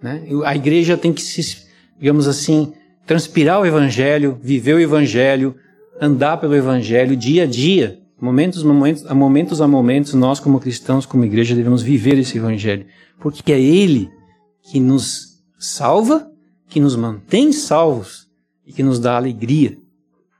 [0.00, 0.22] Né?
[0.44, 1.66] A igreja tem que se,
[1.98, 2.72] digamos assim,
[3.04, 5.56] transpirar o Evangelho, viver o Evangelho,
[6.00, 7.98] andar pelo Evangelho dia a dia.
[8.22, 12.86] Momentos, momentos, a momentos a momentos, nós como cristãos, como igreja, devemos viver esse Evangelho.
[13.18, 14.08] Porque é Ele
[14.62, 16.30] que nos salva,
[16.68, 18.28] que nos mantém salvos
[18.64, 19.76] e que nos dá alegria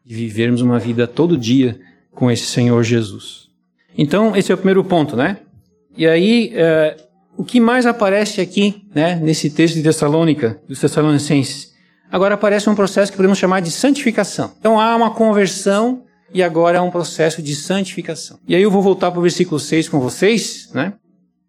[0.06, 1.80] de vivermos uma vida todo dia
[2.12, 3.48] com esse Senhor Jesus.
[3.98, 5.38] Então, esse é o primeiro ponto, né?
[5.96, 6.96] E aí, é,
[7.36, 11.72] o que mais aparece aqui, né, nesse texto de Tessalônica, dos Tessalonicenses?
[12.12, 14.52] Agora aparece um processo que podemos chamar de santificação.
[14.60, 18.38] Então, há uma conversão e agora há um processo de santificação.
[18.46, 20.94] E aí eu vou voltar para o versículo 6 com vocês, né?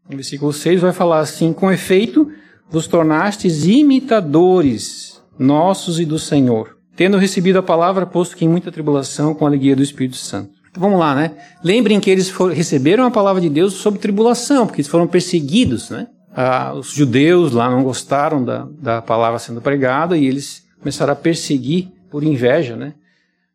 [0.10, 2.30] O versículo 6 vai falar assim: Com efeito,
[2.70, 8.72] vos tornastes imitadores nossos e do Senhor tendo recebido a palavra, posto que em muita
[8.72, 10.52] tribulação, com a alegria do Espírito Santo.
[10.70, 11.32] Então, vamos lá, né?
[11.64, 16.08] Lembrem que eles receberam a palavra de Deus sob tribulação, porque eles foram perseguidos, né?
[16.36, 21.16] Ah, os judeus lá não gostaram da, da palavra sendo pregada e eles começaram a
[21.16, 22.94] perseguir por inveja, né?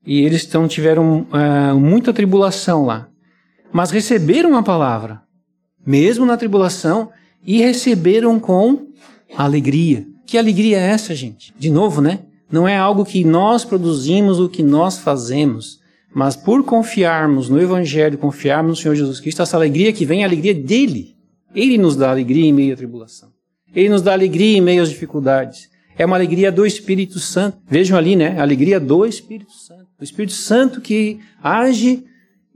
[0.08, 3.10] E eles então tiveram ah, muita tribulação lá.
[3.70, 5.20] Mas receberam a palavra,
[5.86, 7.10] mesmo na tribulação,
[7.44, 8.86] e receberam com
[9.36, 10.06] alegria.
[10.26, 11.52] Que alegria é essa, gente?
[11.58, 12.20] De novo, né?
[12.50, 15.78] Não é algo que nós produzimos, o que nós fazemos,
[16.14, 20.24] mas por confiarmos no Evangelho, confiarmos no Senhor Jesus Cristo, essa alegria que vem é
[20.24, 21.16] a alegria dele.
[21.54, 23.28] Ele nos dá alegria em meio à tribulação.
[23.74, 25.68] Ele nos dá alegria em meio às dificuldades.
[25.98, 27.58] É uma alegria do Espírito Santo.
[27.68, 28.38] Vejam ali, né?
[28.38, 29.86] A alegria do Espírito Santo.
[30.00, 32.04] O Espírito Santo que age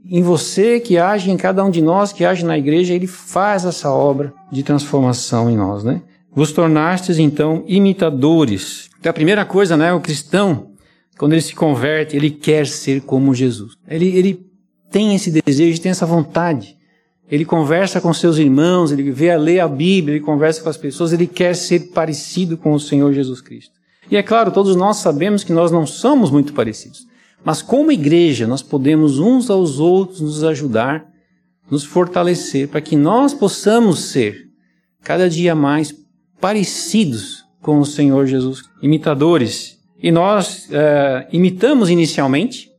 [0.05, 3.65] em você, que age em cada um de nós, que age na igreja, ele faz
[3.65, 6.01] essa obra de transformação em nós, né?
[6.35, 10.71] Vos tornastes então imitadores então a primeira coisa, né, o cristão,
[11.17, 13.73] quando ele se converte, ele quer ser como Jesus.
[13.85, 14.39] Ele, ele
[14.89, 16.77] tem esse desejo, tem essa vontade.
[17.29, 20.77] Ele conversa com seus irmãos, ele vê a ler a Bíblia, ele conversa com as
[20.77, 23.73] pessoas, ele quer ser parecido com o Senhor Jesus Cristo.
[24.11, 27.07] E é claro, todos nós sabemos que nós não somos muito parecidos.
[27.43, 31.05] Mas como igreja, nós podemos uns aos outros nos ajudar,
[31.69, 34.49] nos fortalecer, para que nós possamos ser
[35.01, 35.93] cada dia mais
[36.39, 39.77] parecidos com o Senhor Jesus, imitadores.
[40.01, 42.69] E nós uh, imitamos inicialmente,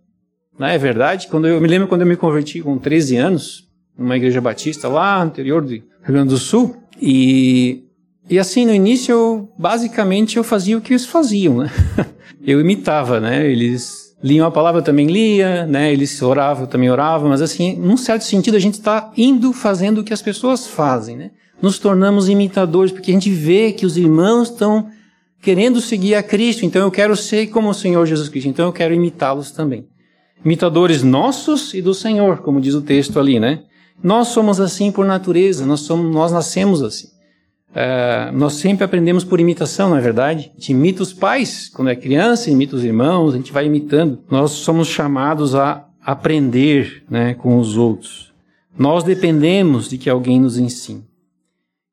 [0.59, 1.29] né, é verdade.
[1.29, 3.65] Quando eu, eu me lembro quando eu me converti com 13 anos,
[3.97, 7.85] numa igreja batista lá no interior do Rio Grande do Sul, e,
[8.29, 11.71] e assim, no início, eu, basicamente, eu fazia o que eles faziam, né?
[12.47, 13.51] Eu imitava, né?
[13.51, 15.91] Eles liam a palavra, eu também lia, né?
[15.91, 19.99] Eles oravam, eu também orava, mas assim, num certo sentido, a gente está indo fazendo
[19.99, 21.31] o que as pessoas fazem, né?
[21.63, 24.91] Nos tornamos imitadores, porque a gente vê que os irmãos estão
[25.41, 28.73] querendo seguir a Cristo, então eu quero ser como o Senhor Jesus Cristo, então eu
[28.73, 29.87] quero imitá-los também.
[30.45, 33.63] Imitadores nossos e do Senhor, como diz o texto ali, né?
[34.03, 37.09] Nós somos assim por natureza, nós, somos, nós nascemos assim.
[37.71, 40.53] Uh, nós sempre aprendemos por imitação, não é verdade?
[40.53, 44.21] A gente imita os pais quando é criança, imita os irmãos, a gente vai imitando.
[44.31, 48.33] Nós somos chamados a aprender né, com os outros.
[48.79, 51.05] Nós dependemos de que alguém nos ensine.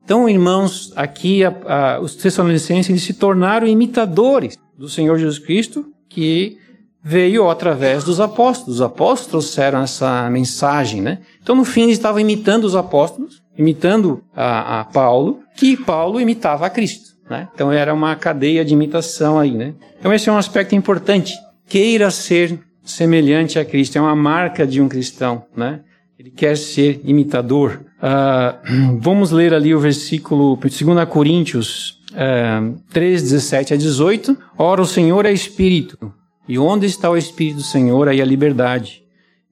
[0.04, 6.58] Então, irmãos, aqui a, a, os Tessalonicenses se tornaram imitadores do Senhor Jesus Cristo, que
[7.02, 8.76] veio através dos apóstolos.
[8.76, 11.18] Os apóstolos trouxeram essa mensagem, né?
[11.42, 16.66] Então, no fim, eles estavam imitando os apóstolos, imitando a, a Paulo, que Paulo imitava
[16.66, 17.12] a Cristo.
[17.28, 17.48] Né?
[17.54, 19.74] Então, era uma cadeia de imitação aí, né?
[19.98, 21.34] Então, esse é um aspecto importante.
[21.66, 25.80] Queira ser semelhante a Cristo, é uma marca de um cristão, né?
[26.18, 27.80] Ele quer ser imitador.
[27.98, 34.36] Uh, vamos ler ali o versículo 2 Coríntios uh, 3, 17 a 18.
[34.56, 36.12] Ora, o Senhor é Espírito,
[36.48, 39.02] e onde está o Espírito do Senhor, aí a liberdade.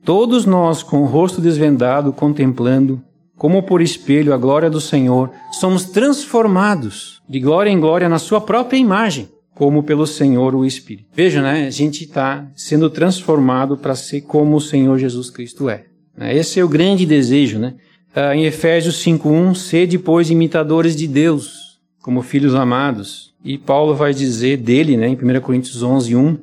[0.05, 3.03] Todos nós, com o rosto desvendado, contemplando,
[3.37, 8.41] como por espelho, a glória do Senhor, somos transformados de glória em glória na Sua
[8.41, 11.09] própria imagem, como pelo Senhor o Espírito.
[11.15, 11.67] Veja, né?
[11.67, 15.85] A gente está sendo transformado para ser como o Senhor Jesus Cristo é.
[16.17, 16.35] Né?
[16.37, 17.75] Esse é o grande desejo, né?
[18.15, 23.33] Ah, em Efésios 5:1, sede pois imitadores de Deus, como filhos amados.
[23.45, 26.37] E Paulo vai dizer dele, né, em 1 Coríntios 11:1,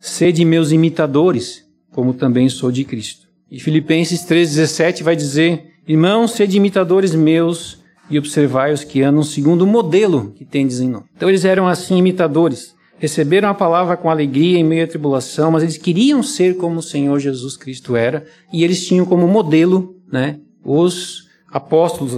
[0.00, 3.28] Sede meus imitadores, como também sou de Cristo.
[3.50, 9.62] E Filipenses 3,17 vai dizer: Irmãos, sede imitadores meus e observai os que andam segundo
[9.62, 11.04] o modelo que tendes em nós.
[11.14, 12.74] Então eles eram assim imitadores.
[12.98, 16.82] Receberam a palavra com alegria em meio à tribulação, mas eles queriam ser como o
[16.82, 22.14] Senhor Jesus Cristo era, e eles tinham como modelo, né, os apóstolos,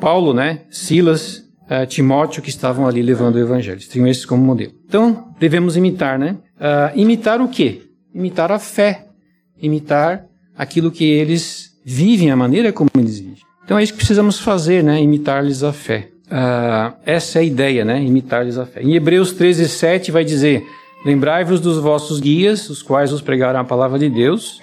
[0.00, 1.38] Paulo, né, Silas,
[1.68, 3.76] uh, Timóteo, que estavam ali levando o evangelho.
[3.76, 4.72] Eles tinham esses como modelo.
[4.86, 6.38] Então, devemos imitar, né?
[6.58, 7.82] Uh, imitar o quê?
[8.14, 9.06] Imitar a fé.
[9.60, 13.36] Imitar aquilo que eles vivem, a maneira como eles vivem.
[13.64, 15.00] Então é isso que precisamos fazer, né?
[15.00, 16.08] Imitar-lhes a fé.
[16.26, 18.02] Uh, essa é a ideia, né?
[18.02, 18.82] Imitar-lhes a fé.
[18.82, 20.64] Em Hebreus 13, 7 vai dizer:
[21.04, 24.60] Lembrai-vos dos vossos guias, os quais vos pregaram a palavra de Deus,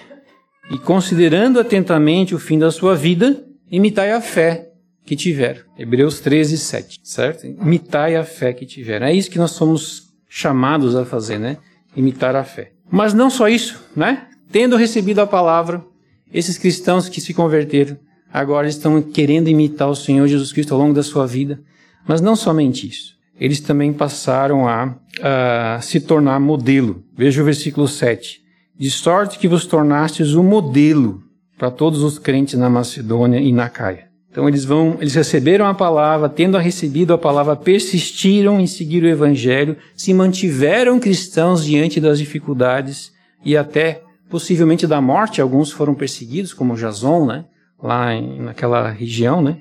[0.71, 4.69] e considerando atentamente o fim da sua vida, imitai a fé
[5.05, 5.61] que tiveram.
[5.77, 7.45] Hebreus 13, 7, certo?
[7.45, 9.07] Imitai a fé que tiveram.
[9.07, 11.57] É isso que nós somos chamados a fazer, né?
[11.95, 12.71] Imitar a fé.
[12.89, 14.27] Mas não só isso, né?
[14.51, 15.83] Tendo recebido a palavra,
[16.31, 17.97] esses cristãos que se converteram
[18.31, 21.61] agora estão querendo imitar o Senhor Jesus Cristo ao longo da sua vida.
[22.07, 23.13] Mas não somente isso.
[23.39, 27.03] Eles também passaram a, a se tornar modelo.
[27.15, 28.41] Veja o versículo 7.
[28.77, 31.21] De sorte que vos tornastes um modelo
[31.57, 34.12] para todos os crentes na Macedônia e na Caia.
[34.33, 39.07] Então eles vão, eles receberam a palavra, tendo recebido a palavra, persistiram em seguir o
[39.07, 43.13] evangelho, se mantiveram cristãos diante das dificuldades
[43.45, 45.39] e até possivelmente da morte.
[45.39, 47.45] Alguns foram perseguidos, como Jason, né?
[47.79, 49.59] Lá em, naquela região, né?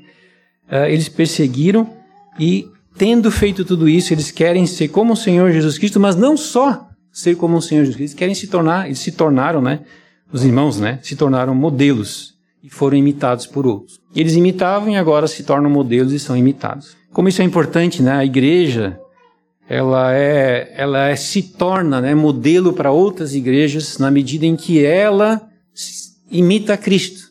[0.70, 1.86] Uh, eles perseguiram
[2.40, 6.34] e tendo feito tudo isso, eles querem ser como o Senhor Jesus Cristo, mas não
[6.34, 9.80] só ser como o Senhor Jesus Cristo, eles querem se tornar, eles se tornaram, né?
[10.32, 10.98] Os irmãos, né?
[11.02, 12.31] Se tornaram modelos
[12.62, 14.00] e foram imitados por outros.
[14.14, 16.96] Eles imitavam e agora se tornam modelos e são imitados.
[17.12, 18.12] Como isso é importante, né?
[18.12, 18.98] A igreja,
[19.68, 24.84] ela é, ela é, se torna, né, modelo para outras igrejas na medida em que
[24.84, 25.42] ela
[26.30, 27.30] imita a Cristo.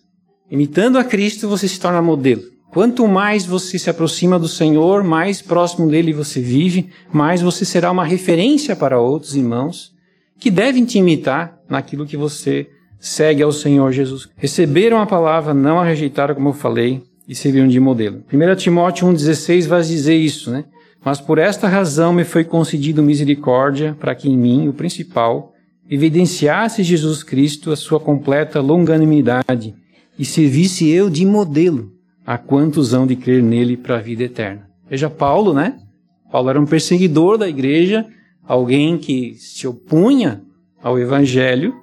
[0.50, 2.44] Imitando a Cristo, você se torna modelo.
[2.72, 7.92] Quanto mais você se aproxima do Senhor, mais próximo dele você vive, mais você será
[7.92, 9.92] uma referência para outros irmãos
[10.40, 12.70] que devem te imitar naquilo que você
[13.02, 14.30] segue ao Senhor Jesus.
[14.38, 18.24] Receberam a palavra, não a rejeitaram, como eu falei, e serviram de modelo.
[18.32, 20.64] 1 Timóteo 1,16 vai dizer isso, né?
[21.04, 25.52] Mas por esta razão me foi concedido misericórdia, para que em mim, o principal,
[25.90, 29.74] evidenciasse Jesus Cristo a sua completa longanimidade
[30.18, 31.92] e servisse eu de modelo
[32.26, 34.70] a quantos hão de crer nele para a vida eterna.
[34.88, 35.80] Veja Paulo, né?
[36.32, 38.06] Paulo era um perseguidor da igreja,
[38.46, 40.42] alguém que se opunha
[40.82, 41.81] ao evangelho,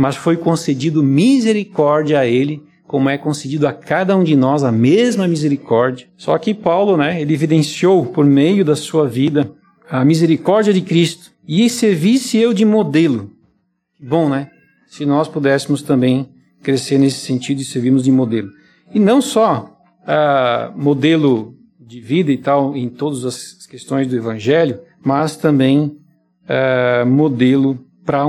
[0.00, 4.72] mas foi concedido misericórdia a ele, como é concedido a cada um de nós a
[4.72, 6.06] mesma misericórdia.
[6.16, 9.52] Só que Paulo, né, ele evidenciou por meio da sua vida
[9.90, 13.30] a misericórdia de Cristo e servisse eu de modelo.
[14.00, 14.48] Bom, né?
[14.88, 16.30] Se nós pudéssemos também
[16.62, 18.48] crescer nesse sentido e servirmos de modelo.
[18.94, 24.80] E não só uh, modelo de vida e tal em todas as questões do Evangelho,
[25.04, 25.98] mas também
[26.48, 27.78] uh, modelo
[28.10, 28.26] para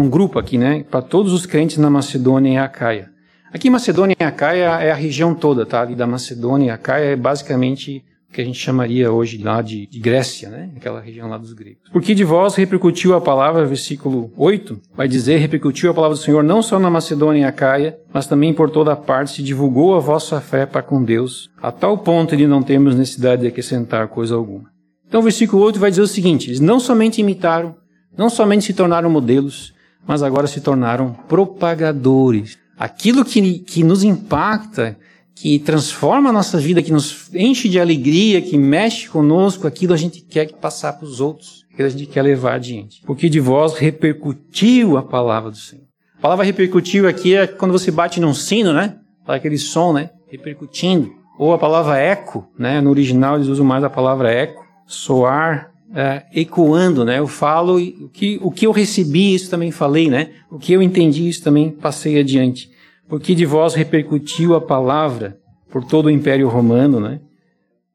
[0.00, 0.84] um grupo aqui, né?
[0.90, 3.10] Para todos os crentes na Macedônia e Acaia.
[3.50, 5.80] Aqui Macedônia e Acaia é a região toda, tá?
[5.80, 9.98] Ali da Macedônia e Acaia é basicamente que a gente chamaria hoje lá de, de,
[9.98, 10.70] Grécia, né?
[10.76, 11.88] Aquela região lá dos gregos.
[11.90, 16.42] Porque de vós repercutiu a palavra, versículo 8, vai dizer, repercutiu a palavra do Senhor
[16.42, 20.38] não só na Macedônia e Acaia, mas também por toda parte se divulgou a vossa
[20.40, 24.68] fé para com Deus, a tal ponto de não termos necessidade de acrescentar coisa alguma.
[25.06, 27.76] Então o versículo 8 vai dizer o seguinte, eles não somente imitaram,
[28.16, 29.74] não somente se tornaram modelos,
[30.06, 32.58] mas agora se tornaram propagadores.
[32.78, 34.96] Aquilo que, que nos impacta,
[35.34, 39.96] que transforma a nossa vida, que nos enche de alegria, que mexe conosco, aquilo a
[39.96, 43.02] gente quer passar para os outros, aquilo a gente quer levar adiante.
[43.04, 45.84] Porque de vós repercutiu a palavra do Senhor.
[46.18, 48.96] A palavra repercutiu aqui é quando você bate num sino, né?
[49.26, 50.10] Aquele som, né?
[50.30, 51.10] Repercutindo.
[51.38, 52.80] Ou a palavra eco, né?
[52.80, 57.18] No original eles usam mais a palavra eco, soar, é, ecoando, né?
[57.18, 60.30] Eu falo o que, o que eu recebi, isso também falei, né?
[60.50, 62.74] O que eu entendi, isso também passei adiante
[63.08, 65.38] porque de vós repercutiu a palavra
[65.70, 67.20] por todo o Império Romano, né?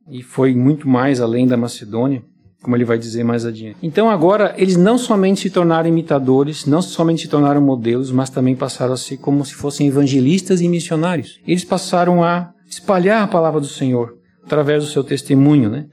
[0.09, 2.23] E foi muito mais além da Macedônia,
[2.61, 3.77] como ele vai dizer mais adiante.
[3.81, 8.55] Então agora eles não somente se tornaram imitadores, não somente se tornaram modelos, mas também
[8.55, 11.39] passaram a ser como se fossem evangelistas e missionários.
[11.47, 15.85] Eles passaram a espalhar a palavra do Senhor através do seu testemunho, né?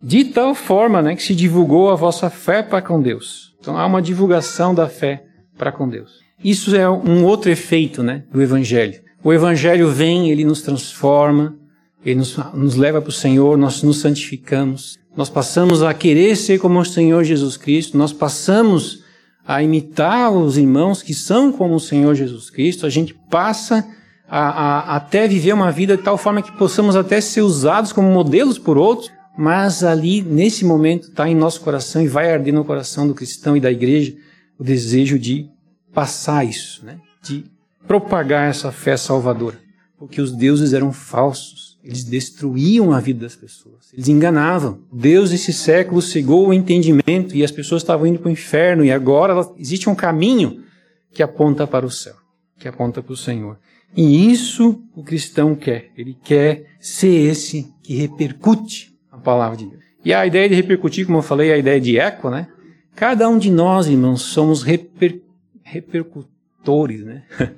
[0.00, 3.54] De tal forma, né, que se divulgou a vossa fé para com Deus.
[3.60, 5.24] Então há uma divulgação da fé
[5.56, 6.20] para com Deus.
[6.42, 9.00] Isso é um outro efeito né, do Evangelho.
[9.24, 11.56] O Evangelho vem, ele nos transforma,
[12.04, 16.60] ele nos, nos leva para o Senhor, nós nos santificamos, nós passamos a querer ser
[16.60, 19.02] como o Senhor Jesus Cristo, nós passamos
[19.44, 23.84] a imitar os irmãos que são como o Senhor Jesus Cristo, a gente passa
[24.28, 28.12] a, a, até viver uma vida de tal forma que possamos até ser usados como
[28.12, 32.64] modelos por outros, mas ali, nesse momento, está em nosso coração e vai arder no
[32.64, 34.16] coração do cristão e da igreja
[34.58, 35.48] o desejo de
[35.94, 36.98] passar isso, né?
[37.22, 37.44] de
[37.86, 39.56] propagar essa fé salvadora.
[39.96, 44.80] Porque os deuses eram falsos, eles destruíam a vida das pessoas, eles enganavam.
[44.92, 48.90] Deus desse século cegou o entendimento e as pessoas estavam indo para o inferno e
[48.90, 50.64] agora existe um caminho
[51.12, 52.16] que aponta para o céu,
[52.58, 53.56] que aponta para o Senhor.
[53.96, 59.82] E isso o cristão quer, ele quer ser esse que repercute a palavra de Deus.
[60.04, 62.48] E a ideia de repercutir, como eu falei, a ideia de eco, né?
[62.94, 65.28] Cada um de nós, irmãos, somos repercutores
[65.70, 67.22] repercutores, né?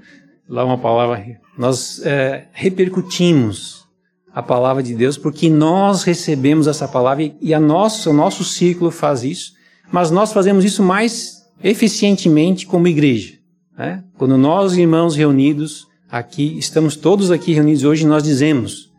[0.48, 1.24] Lá uma palavra.
[1.56, 3.86] Nós é, repercutimos
[4.32, 8.90] a palavra de Deus porque nós recebemos essa palavra e a nossa, o nosso círculo
[8.90, 9.52] faz isso,
[9.92, 13.34] mas nós fazemos isso mais eficientemente como igreja.
[13.76, 14.02] Né?
[14.18, 18.89] Quando nós, irmãos reunidos aqui, estamos todos aqui reunidos hoje, nós dizemos: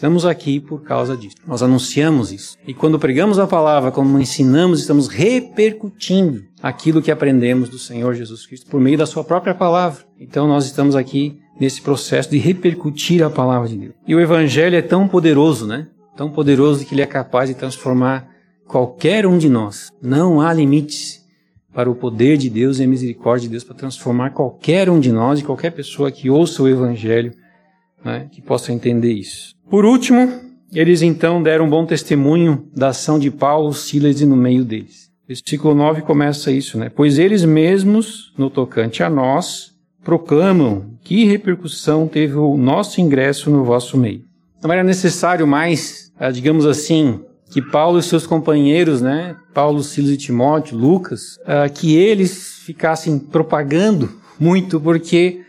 [0.00, 1.36] Estamos aqui por causa disso.
[1.46, 2.56] Nós anunciamos isso.
[2.66, 8.46] E quando pregamos a palavra, como ensinamos, estamos repercutindo aquilo que aprendemos do Senhor Jesus
[8.46, 10.02] Cristo por meio da sua própria palavra.
[10.18, 13.94] Então nós estamos aqui nesse processo de repercutir a palavra de Deus.
[14.06, 15.86] E o evangelho é tão poderoso, né?
[16.16, 18.26] Tão poderoso que ele é capaz de transformar
[18.66, 19.90] qualquer um de nós.
[20.00, 21.20] Não há limites
[21.74, 25.12] para o poder de Deus e a misericórdia de Deus para transformar qualquer um de
[25.12, 27.34] nós e qualquer pessoa que ouça o evangelho,
[28.02, 28.30] né?
[28.32, 29.59] que possa entender isso.
[29.70, 30.32] Por último,
[30.72, 35.08] eles então deram um bom testemunho da ação de Paulo, Silas e no meio deles.
[35.28, 36.90] Versículo 9 começa isso, né?
[36.92, 43.62] Pois eles mesmos, no tocante a nós, proclamam que repercussão teve o nosso ingresso no
[43.62, 44.24] vosso meio.
[44.60, 50.10] Não era necessário mais, ah, digamos assim, que Paulo e seus companheiros, né, Paulo, Silas
[50.10, 55.42] e Timóteo, Lucas, uh, que eles ficassem propagando muito, porque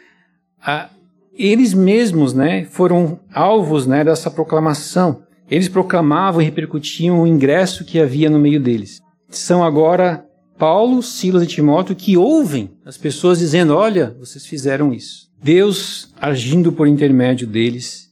[0.60, 1.01] uh,
[1.38, 5.24] eles mesmos, né, foram alvos, né, dessa proclamação.
[5.50, 9.02] Eles proclamavam e repercutiam o ingresso que havia no meio deles.
[9.30, 10.26] São agora
[10.58, 15.30] Paulo, Silas e Timóteo que ouvem as pessoas dizendo: "Olha, vocês fizeram isso".
[15.42, 18.10] Deus agindo por intermédio deles,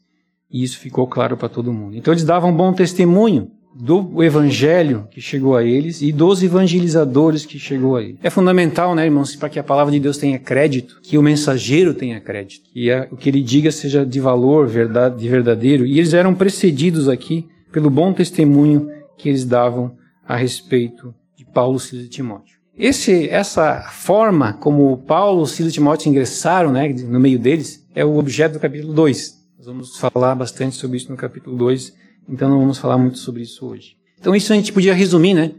[0.52, 1.96] e isso ficou claro para todo mundo.
[1.96, 7.60] Então eles davam bom testemunho do evangelho que chegou a eles e dos evangelizadores que
[7.60, 8.18] chegou a eles.
[8.24, 11.94] É fundamental, né, irmãos, para que a palavra de Deus tenha crédito, que o mensageiro
[11.94, 15.86] tenha crédito, que o que ele diga seja de valor, verdade, de verdadeiro.
[15.86, 19.96] E eles eram precedidos aqui pelo bom testemunho que eles davam
[20.28, 22.58] a respeito de Paulo, Silas e Timóteo.
[22.78, 28.18] Esse, essa forma como Paulo, Silas e Timóteo ingressaram né, no meio deles é o
[28.18, 29.38] objeto do capítulo 2.
[29.58, 31.94] Nós vamos falar bastante sobre isso no capítulo 2
[32.30, 33.98] então não vamos falar muito sobre isso hoje.
[34.20, 35.52] Então isso a gente podia resumir, né?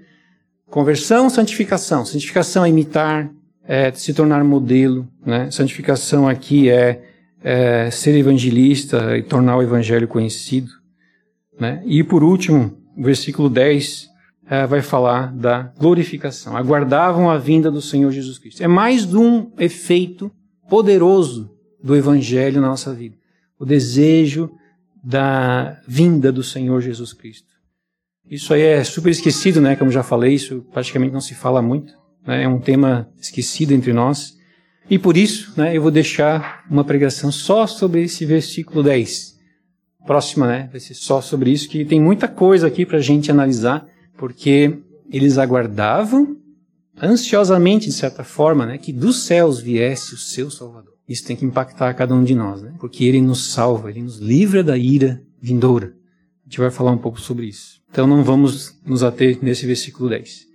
[0.68, 2.04] Conversão, santificação.
[2.04, 3.30] Santificação é imitar,
[3.64, 5.50] é se tornar modelo, né?
[5.50, 7.02] Santificação aqui é,
[7.42, 10.70] é ser evangelista e tornar o evangelho conhecido,
[11.58, 11.82] né?
[11.84, 16.56] E por último, o versículo 10 uh, vai falar da glorificação.
[16.56, 18.62] Aguardavam a vinda do Senhor Jesus Cristo.
[18.62, 20.30] É mais de um efeito
[20.68, 21.50] poderoso
[21.82, 23.16] do Evangelho na nossa vida.
[23.58, 24.50] O desejo
[25.02, 27.48] da vinda do Senhor Jesus Cristo.
[28.30, 29.74] Isso aí é super esquecido, né?
[29.74, 31.92] Como já falei, isso praticamente não se fala muito.
[32.26, 32.44] Né?
[32.44, 34.38] É um tema esquecido entre nós.
[34.88, 39.38] E por isso, né, eu vou deixar uma pregação só sobre esse versículo 10.
[40.06, 40.68] Próxima, né?
[40.70, 43.86] Vai ser só sobre isso, que tem muita coisa aqui para a gente analisar,
[44.16, 44.78] porque
[45.10, 46.36] eles aguardavam
[47.00, 50.94] ansiosamente, de certa forma, né, que dos céus viesse o seu Salvador.
[51.10, 52.72] Isso tem que impactar cada um de nós, né?
[52.78, 55.88] Porque ele nos salva, ele nos livra da ira vindoura.
[55.88, 57.80] A gente vai falar um pouco sobre isso.
[57.90, 60.46] Então não vamos nos ater nesse versículo 10.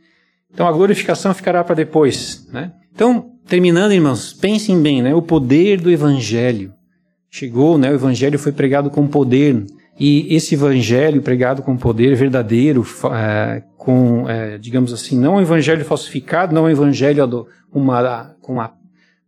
[0.54, 2.72] Então a glorificação ficará para depois, né?
[2.94, 5.14] Então, terminando, irmãos, pensem bem, né?
[5.14, 6.74] O poder do evangelho
[7.30, 7.92] chegou, né?
[7.92, 9.66] O evangelho foi pregado com poder.
[10.00, 15.84] E esse evangelho pregado com poder verdadeiro, é, com, é, digamos assim, não um evangelho
[15.84, 18.74] falsificado, não um evangelho uma, com, uma,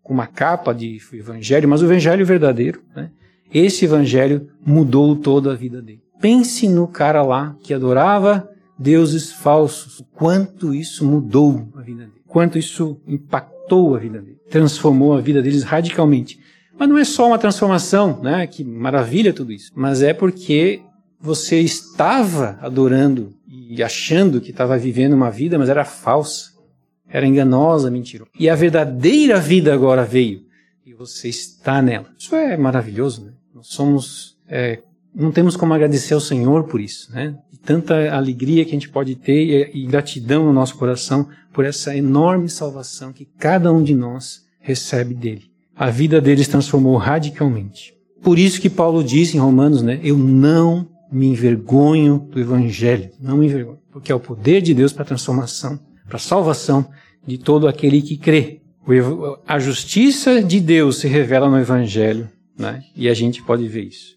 [0.08, 2.82] com uma capa de evangelho, mas o evangelho verdadeiro.
[2.95, 3.12] Né?
[3.53, 6.01] Esse evangelho mudou toda a vida dele.
[6.22, 8.49] Pense no cara lá que adorava
[8.80, 10.01] deuses falsos.
[10.14, 12.22] Quanto isso mudou a vida dele.
[12.26, 14.38] Quanto isso impactou a vida dele.
[14.49, 16.39] Transformou a vida deles radicalmente.
[16.80, 18.47] Mas não é só uma transformação, né?
[18.47, 19.74] Que maravilha tudo isso.
[19.76, 20.80] Mas é porque
[21.20, 26.51] você estava adorando e achando que estava vivendo uma vida, mas era falsa.
[27.10, 28.32] Era enganosa, mentirosa.
[28.38, 30.45] E a verdadeira vida agora veio.
[30.86, 32.08] E você está nela.
[32.18, 33.32] Isso é maravilhoso, né?
[33.53, 34.80] Nós somos é,
[35.18, 37.36] não temos como agradecer ao Senhor por isso, né?
[37.51, 41.66] E tanta alegria que a gente pode ter e, e gratidão no nosso coração por
[41.66, 45.49] essa enorme salvação que cada um de nós recebe dele.
[45.76, 47.95] A vida deles transformou radicalmente.
[48.22, 49.99] Por isso que Paulo diz em Romanos, né?
[50.03, 54.93] Eu não me envergonho do evangelho, não me envergonho, porque é o poder de Deus
[54.93, 56.89] para a transformação, para a salvação
[57.26, 58.62] de todo aquele que crê.
[59.45, 62.82] A justiça de Deus se revela no evangelho, né?
[62.95, 64.16] E a gente pode ver isso.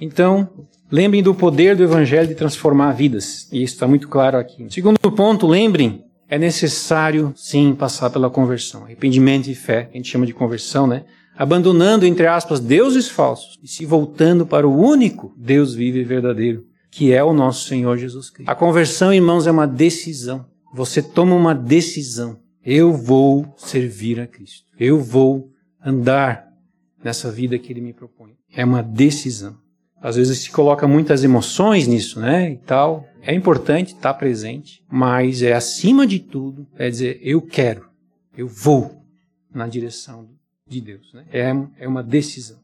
[0.00, 0.48] Então,
[0.90, 3.48] lembrem do poder do Evangelho de transformar vidas.
[3.52, 4.66] E isso está muito claro aqui.
[4.70, 8.84] Segundo ponto, lembrem, é necessário sim passar pela conversão.
[8.84, 11.04] Arrependimento e fé, a gente chama de conversão, né?
[11.36, 16.64] Abandonando, entre aspas, deuses falsos e se voltando para o único Deus vivo e verdadeiro,
[16.90, 18.50] que é o nosso Senhor Jesus Cristo.
[18.50, 20.46] A conversão, irmãos, é uma decisão.
[20.72, 22.38] Você toma uma decisão.
[22.64, 24.66] Eu vou servir a Cristo.
[24.78, 25.50] Eu vou
[25.84, 26.46] andar
[27.02, 28.32] nessa vida que Ele me propõe.
[28.52, 29.56] É uma decisão.
[30.00, 32.52] Às vezes se coloca muitas emoções nisso, né?
[32.52, 33.06] E tal.
[33.22, 37.88] É importante estar presente, mas é acima de tudo, é dizer, eu quero,
[38.36, 39.02] eu vou
[39.52, 40.28] na direção
[40.66, 41.12] de Deus.
[41.12, 41.24] Né?
[41.32, 42.58] É, é uma decisão.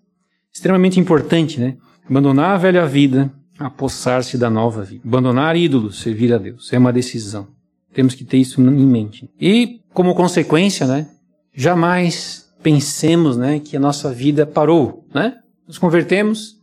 [0.53, 1.77] Extremamente importante, né?
[2.09, 5.03] Abandonar a velha vida, apossar-se da nova vida.
[5.05, 6.73] Abandonar ídolos, servir a Deus.
[6.73, 7.49] É uma decisão.
[7.95, 9.31] Temos que ter isso em mente.
[9.41, 11.09] E, como consequência, né?
[11.55, 15.37] Jamais pensemos, né, que a nossa vida parou, né?
[15.67, 16.57] Nos convertemos,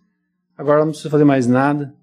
[0.58, 1.94] agora não precisa fazer mais nada.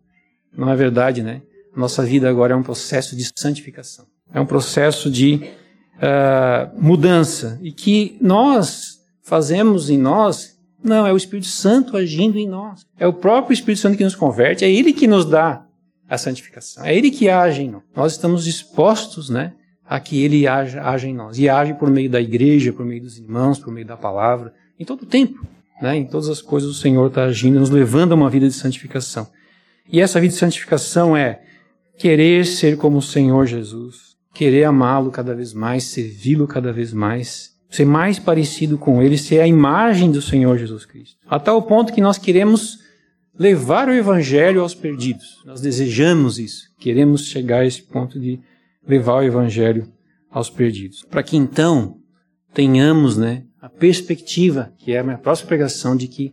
[0.57, 1.43] Não é verdade, né?
[1.77, 4.07] Nossa vida agora é um processo de santificação.
[4.33, 5.51] É um processo de
[5.97, 7.59] uh, mudança.
[7.63, 12.87] E que nós fazemos em nós, não, é o Espírito Santo agindo em nós.
[12.99, 15.68] É o próprio Espírito Santo que nos converte, é Ele que nos dá
[16.09, 16.85] a santificação.
[16.85, 17.83] É Ele que age em nós.
[17.95, 19.53] Nós estamos dispostos, né?
[19.87, 21.39] A que Ele age, age em nós.
[21.39, 24.85] E age por meio da igreja, por meio dos irmãos, por meio da palavra, em
[24.85, 25.47] todo o tempo.
[25.81, 25.97] Né?
[25.97, 29.29] Em todas as coisas o Senhor está agindo, nos levando a uma vida de santificação.
[29.91, 31.41] E essa vida de santificação é
[31.97, 37.53] querer ser como o Senhor Jesus, querer amá-lo cada vez mais, servi-lo cada vez mais,
[37.71, 41.17] ser mais parecido com ele, ser a imagem do Senhor Jesus Cristo.
[41.29, 42.79] A tal ponto que nós queremos
[43.39, 45.43] levar o Evangelho aos perdidos.
[45.47, 48.41] Nós desejamos isso, queremos chegar a esse ponto de
[48.87, 49.87] levar o Evangelho
[50.31, 51.05] aos perdidos.
[51.09, 51.99] Para que então
[52.53, 56.33] tenhamos né, a perspectiva, que é a minha próxima pregação, de que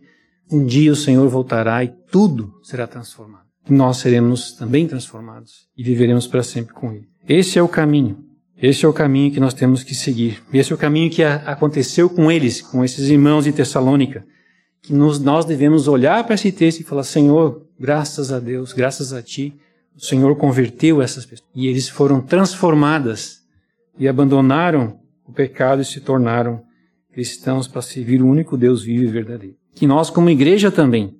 [0.50, 3.46] um dia o Senhor voltará e tudo será transformado.
[3.68, 7.08] Nós seremos também transformados e viveremos para sempre com Ele.
[7.28, 8.24] Esse é o caminho.
[8.60, 10.42] Esse é o caminho que nós temos que seguir.
[10.52, 14.24] Esse é o caminho que aconteceu com eles, com esses irmãos de Tessalônica.
[14.86, 19.12] Que nos, nós devemos olhar para esse texto e falar: Senhor, graças a Deus, graças
[19.12, 19.52] a Ti,
[19.96, 21.50] o Senhor converteu essas pessoas.
[21.52, 23.40] E eles foram transformadas
[23.98, 26.62] e abandonaram o pecado e se tornaram
[27.12, 29.56] cristãos para servir o único Deus vivo e verdadeiro.
[29.74, 31.16] Que nós, como igreja também,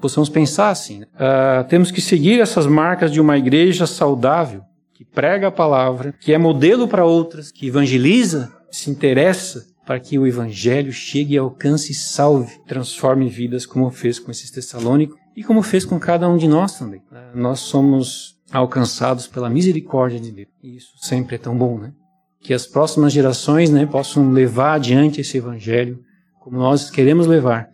[0.00, 1.02] possamos pensar assim.
[1.02, 4.62] Uh, temos que seguir essas marcas de uma igreja saudável,
[4.94, 10.18] que prega a palavra, que é modelo para outras, que evangeliza, se interessa para que
[10.18, 15.62] o evangelho chegue, alcance e salve, transforme vidas, como fez com esses tessalônicos e como
[15.62, 17.02] fez com cada um de nós também.
[17.34, 20.48] Nós somos alcançados pela misericórdia de Deus.
[20.62, 21.92] E isso sempre é tão bom, né?
[22.40, 25.98] Que as próximas gerações, né, possam levar adiante esse evangelho
[26.40, 27.70] como nós queremos levar,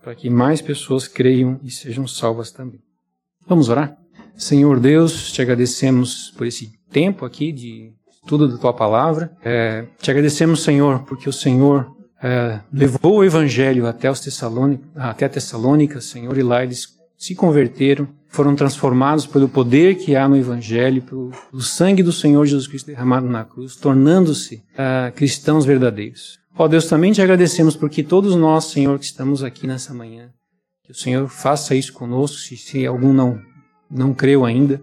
[0.00, 2.80] para que mais pessoas creiam e sejam salvas também.
[3.46, 3.96] Vamos orar?
[4.36, 7.92] Senhor Deus, te agradecemos por esse tempo aqui de
[8.22, 9.32] estudo da tua palavra.
[9.44, 11.90] É, te agradecemos, Senhor, porque o Senhor
[12.22, 18.54] é, levou o evangelho até os Tessalônica, Tessalônica, Senhor, e lá eles se converteram, foram
[18.54, 23.28] transformados pelo poder que há no evangelho, pelo, pelo sangue do Senhor Jesus Cristo derramado
[23.28, 26.38] na cruz, tornando-se uh, cristãos verdadeiros.
[26.56, 30.30] Ó Deus, também te agradecemos porque todos nós, Senhor, que estamos aqui nessa manhã,
[30.84, 33.40] que o Senhor faça isso conosco, se, se algum não,
[33.90, 34.80] não creu ainda,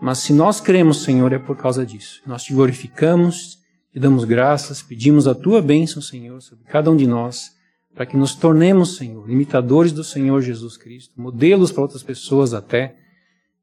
[0.00, 2.22] mas se nós cremos, Senhor, é por causa disso.
[2.26, 3.58] Nós te glorificamos,
[3.92, 7.50] te damos graças, pedimos a tua bênção, Senhor, sobre cada um de nós,
[7.94, 12.96] para que nos tornemos, Senhor, imitadores do Senhor Jesus Cristo, modelos para outras pessoas até,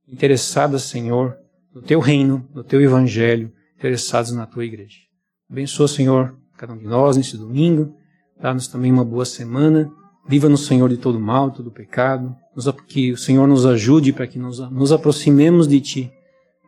[0.07, 1.35] interessadas, Senhor,
[1.73, 4.97] no teu reino, no teu evangelho, interessados na tua igreja.
[5.49, 7.95] Abençoa, Senhor, cada um de nós neste domingo,
[8.39, 9.89] dá-nos também uma boa semana,
[10.29, 12.35] livra-nos, Senhor, de todo mal, todo pecado,
[12.87, 16.11] que o Senhor nos ajude para que nos aproximemos de Ti,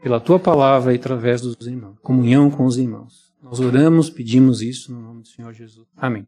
[0.01, 3.33] pela Tua palavra e através dos irmãos, comunhão com os irmãos.
[3.41, 5.87] Nós oramos, pedimos isso no nome do Senhor Jesus.
[5.97, 6.27] Amém.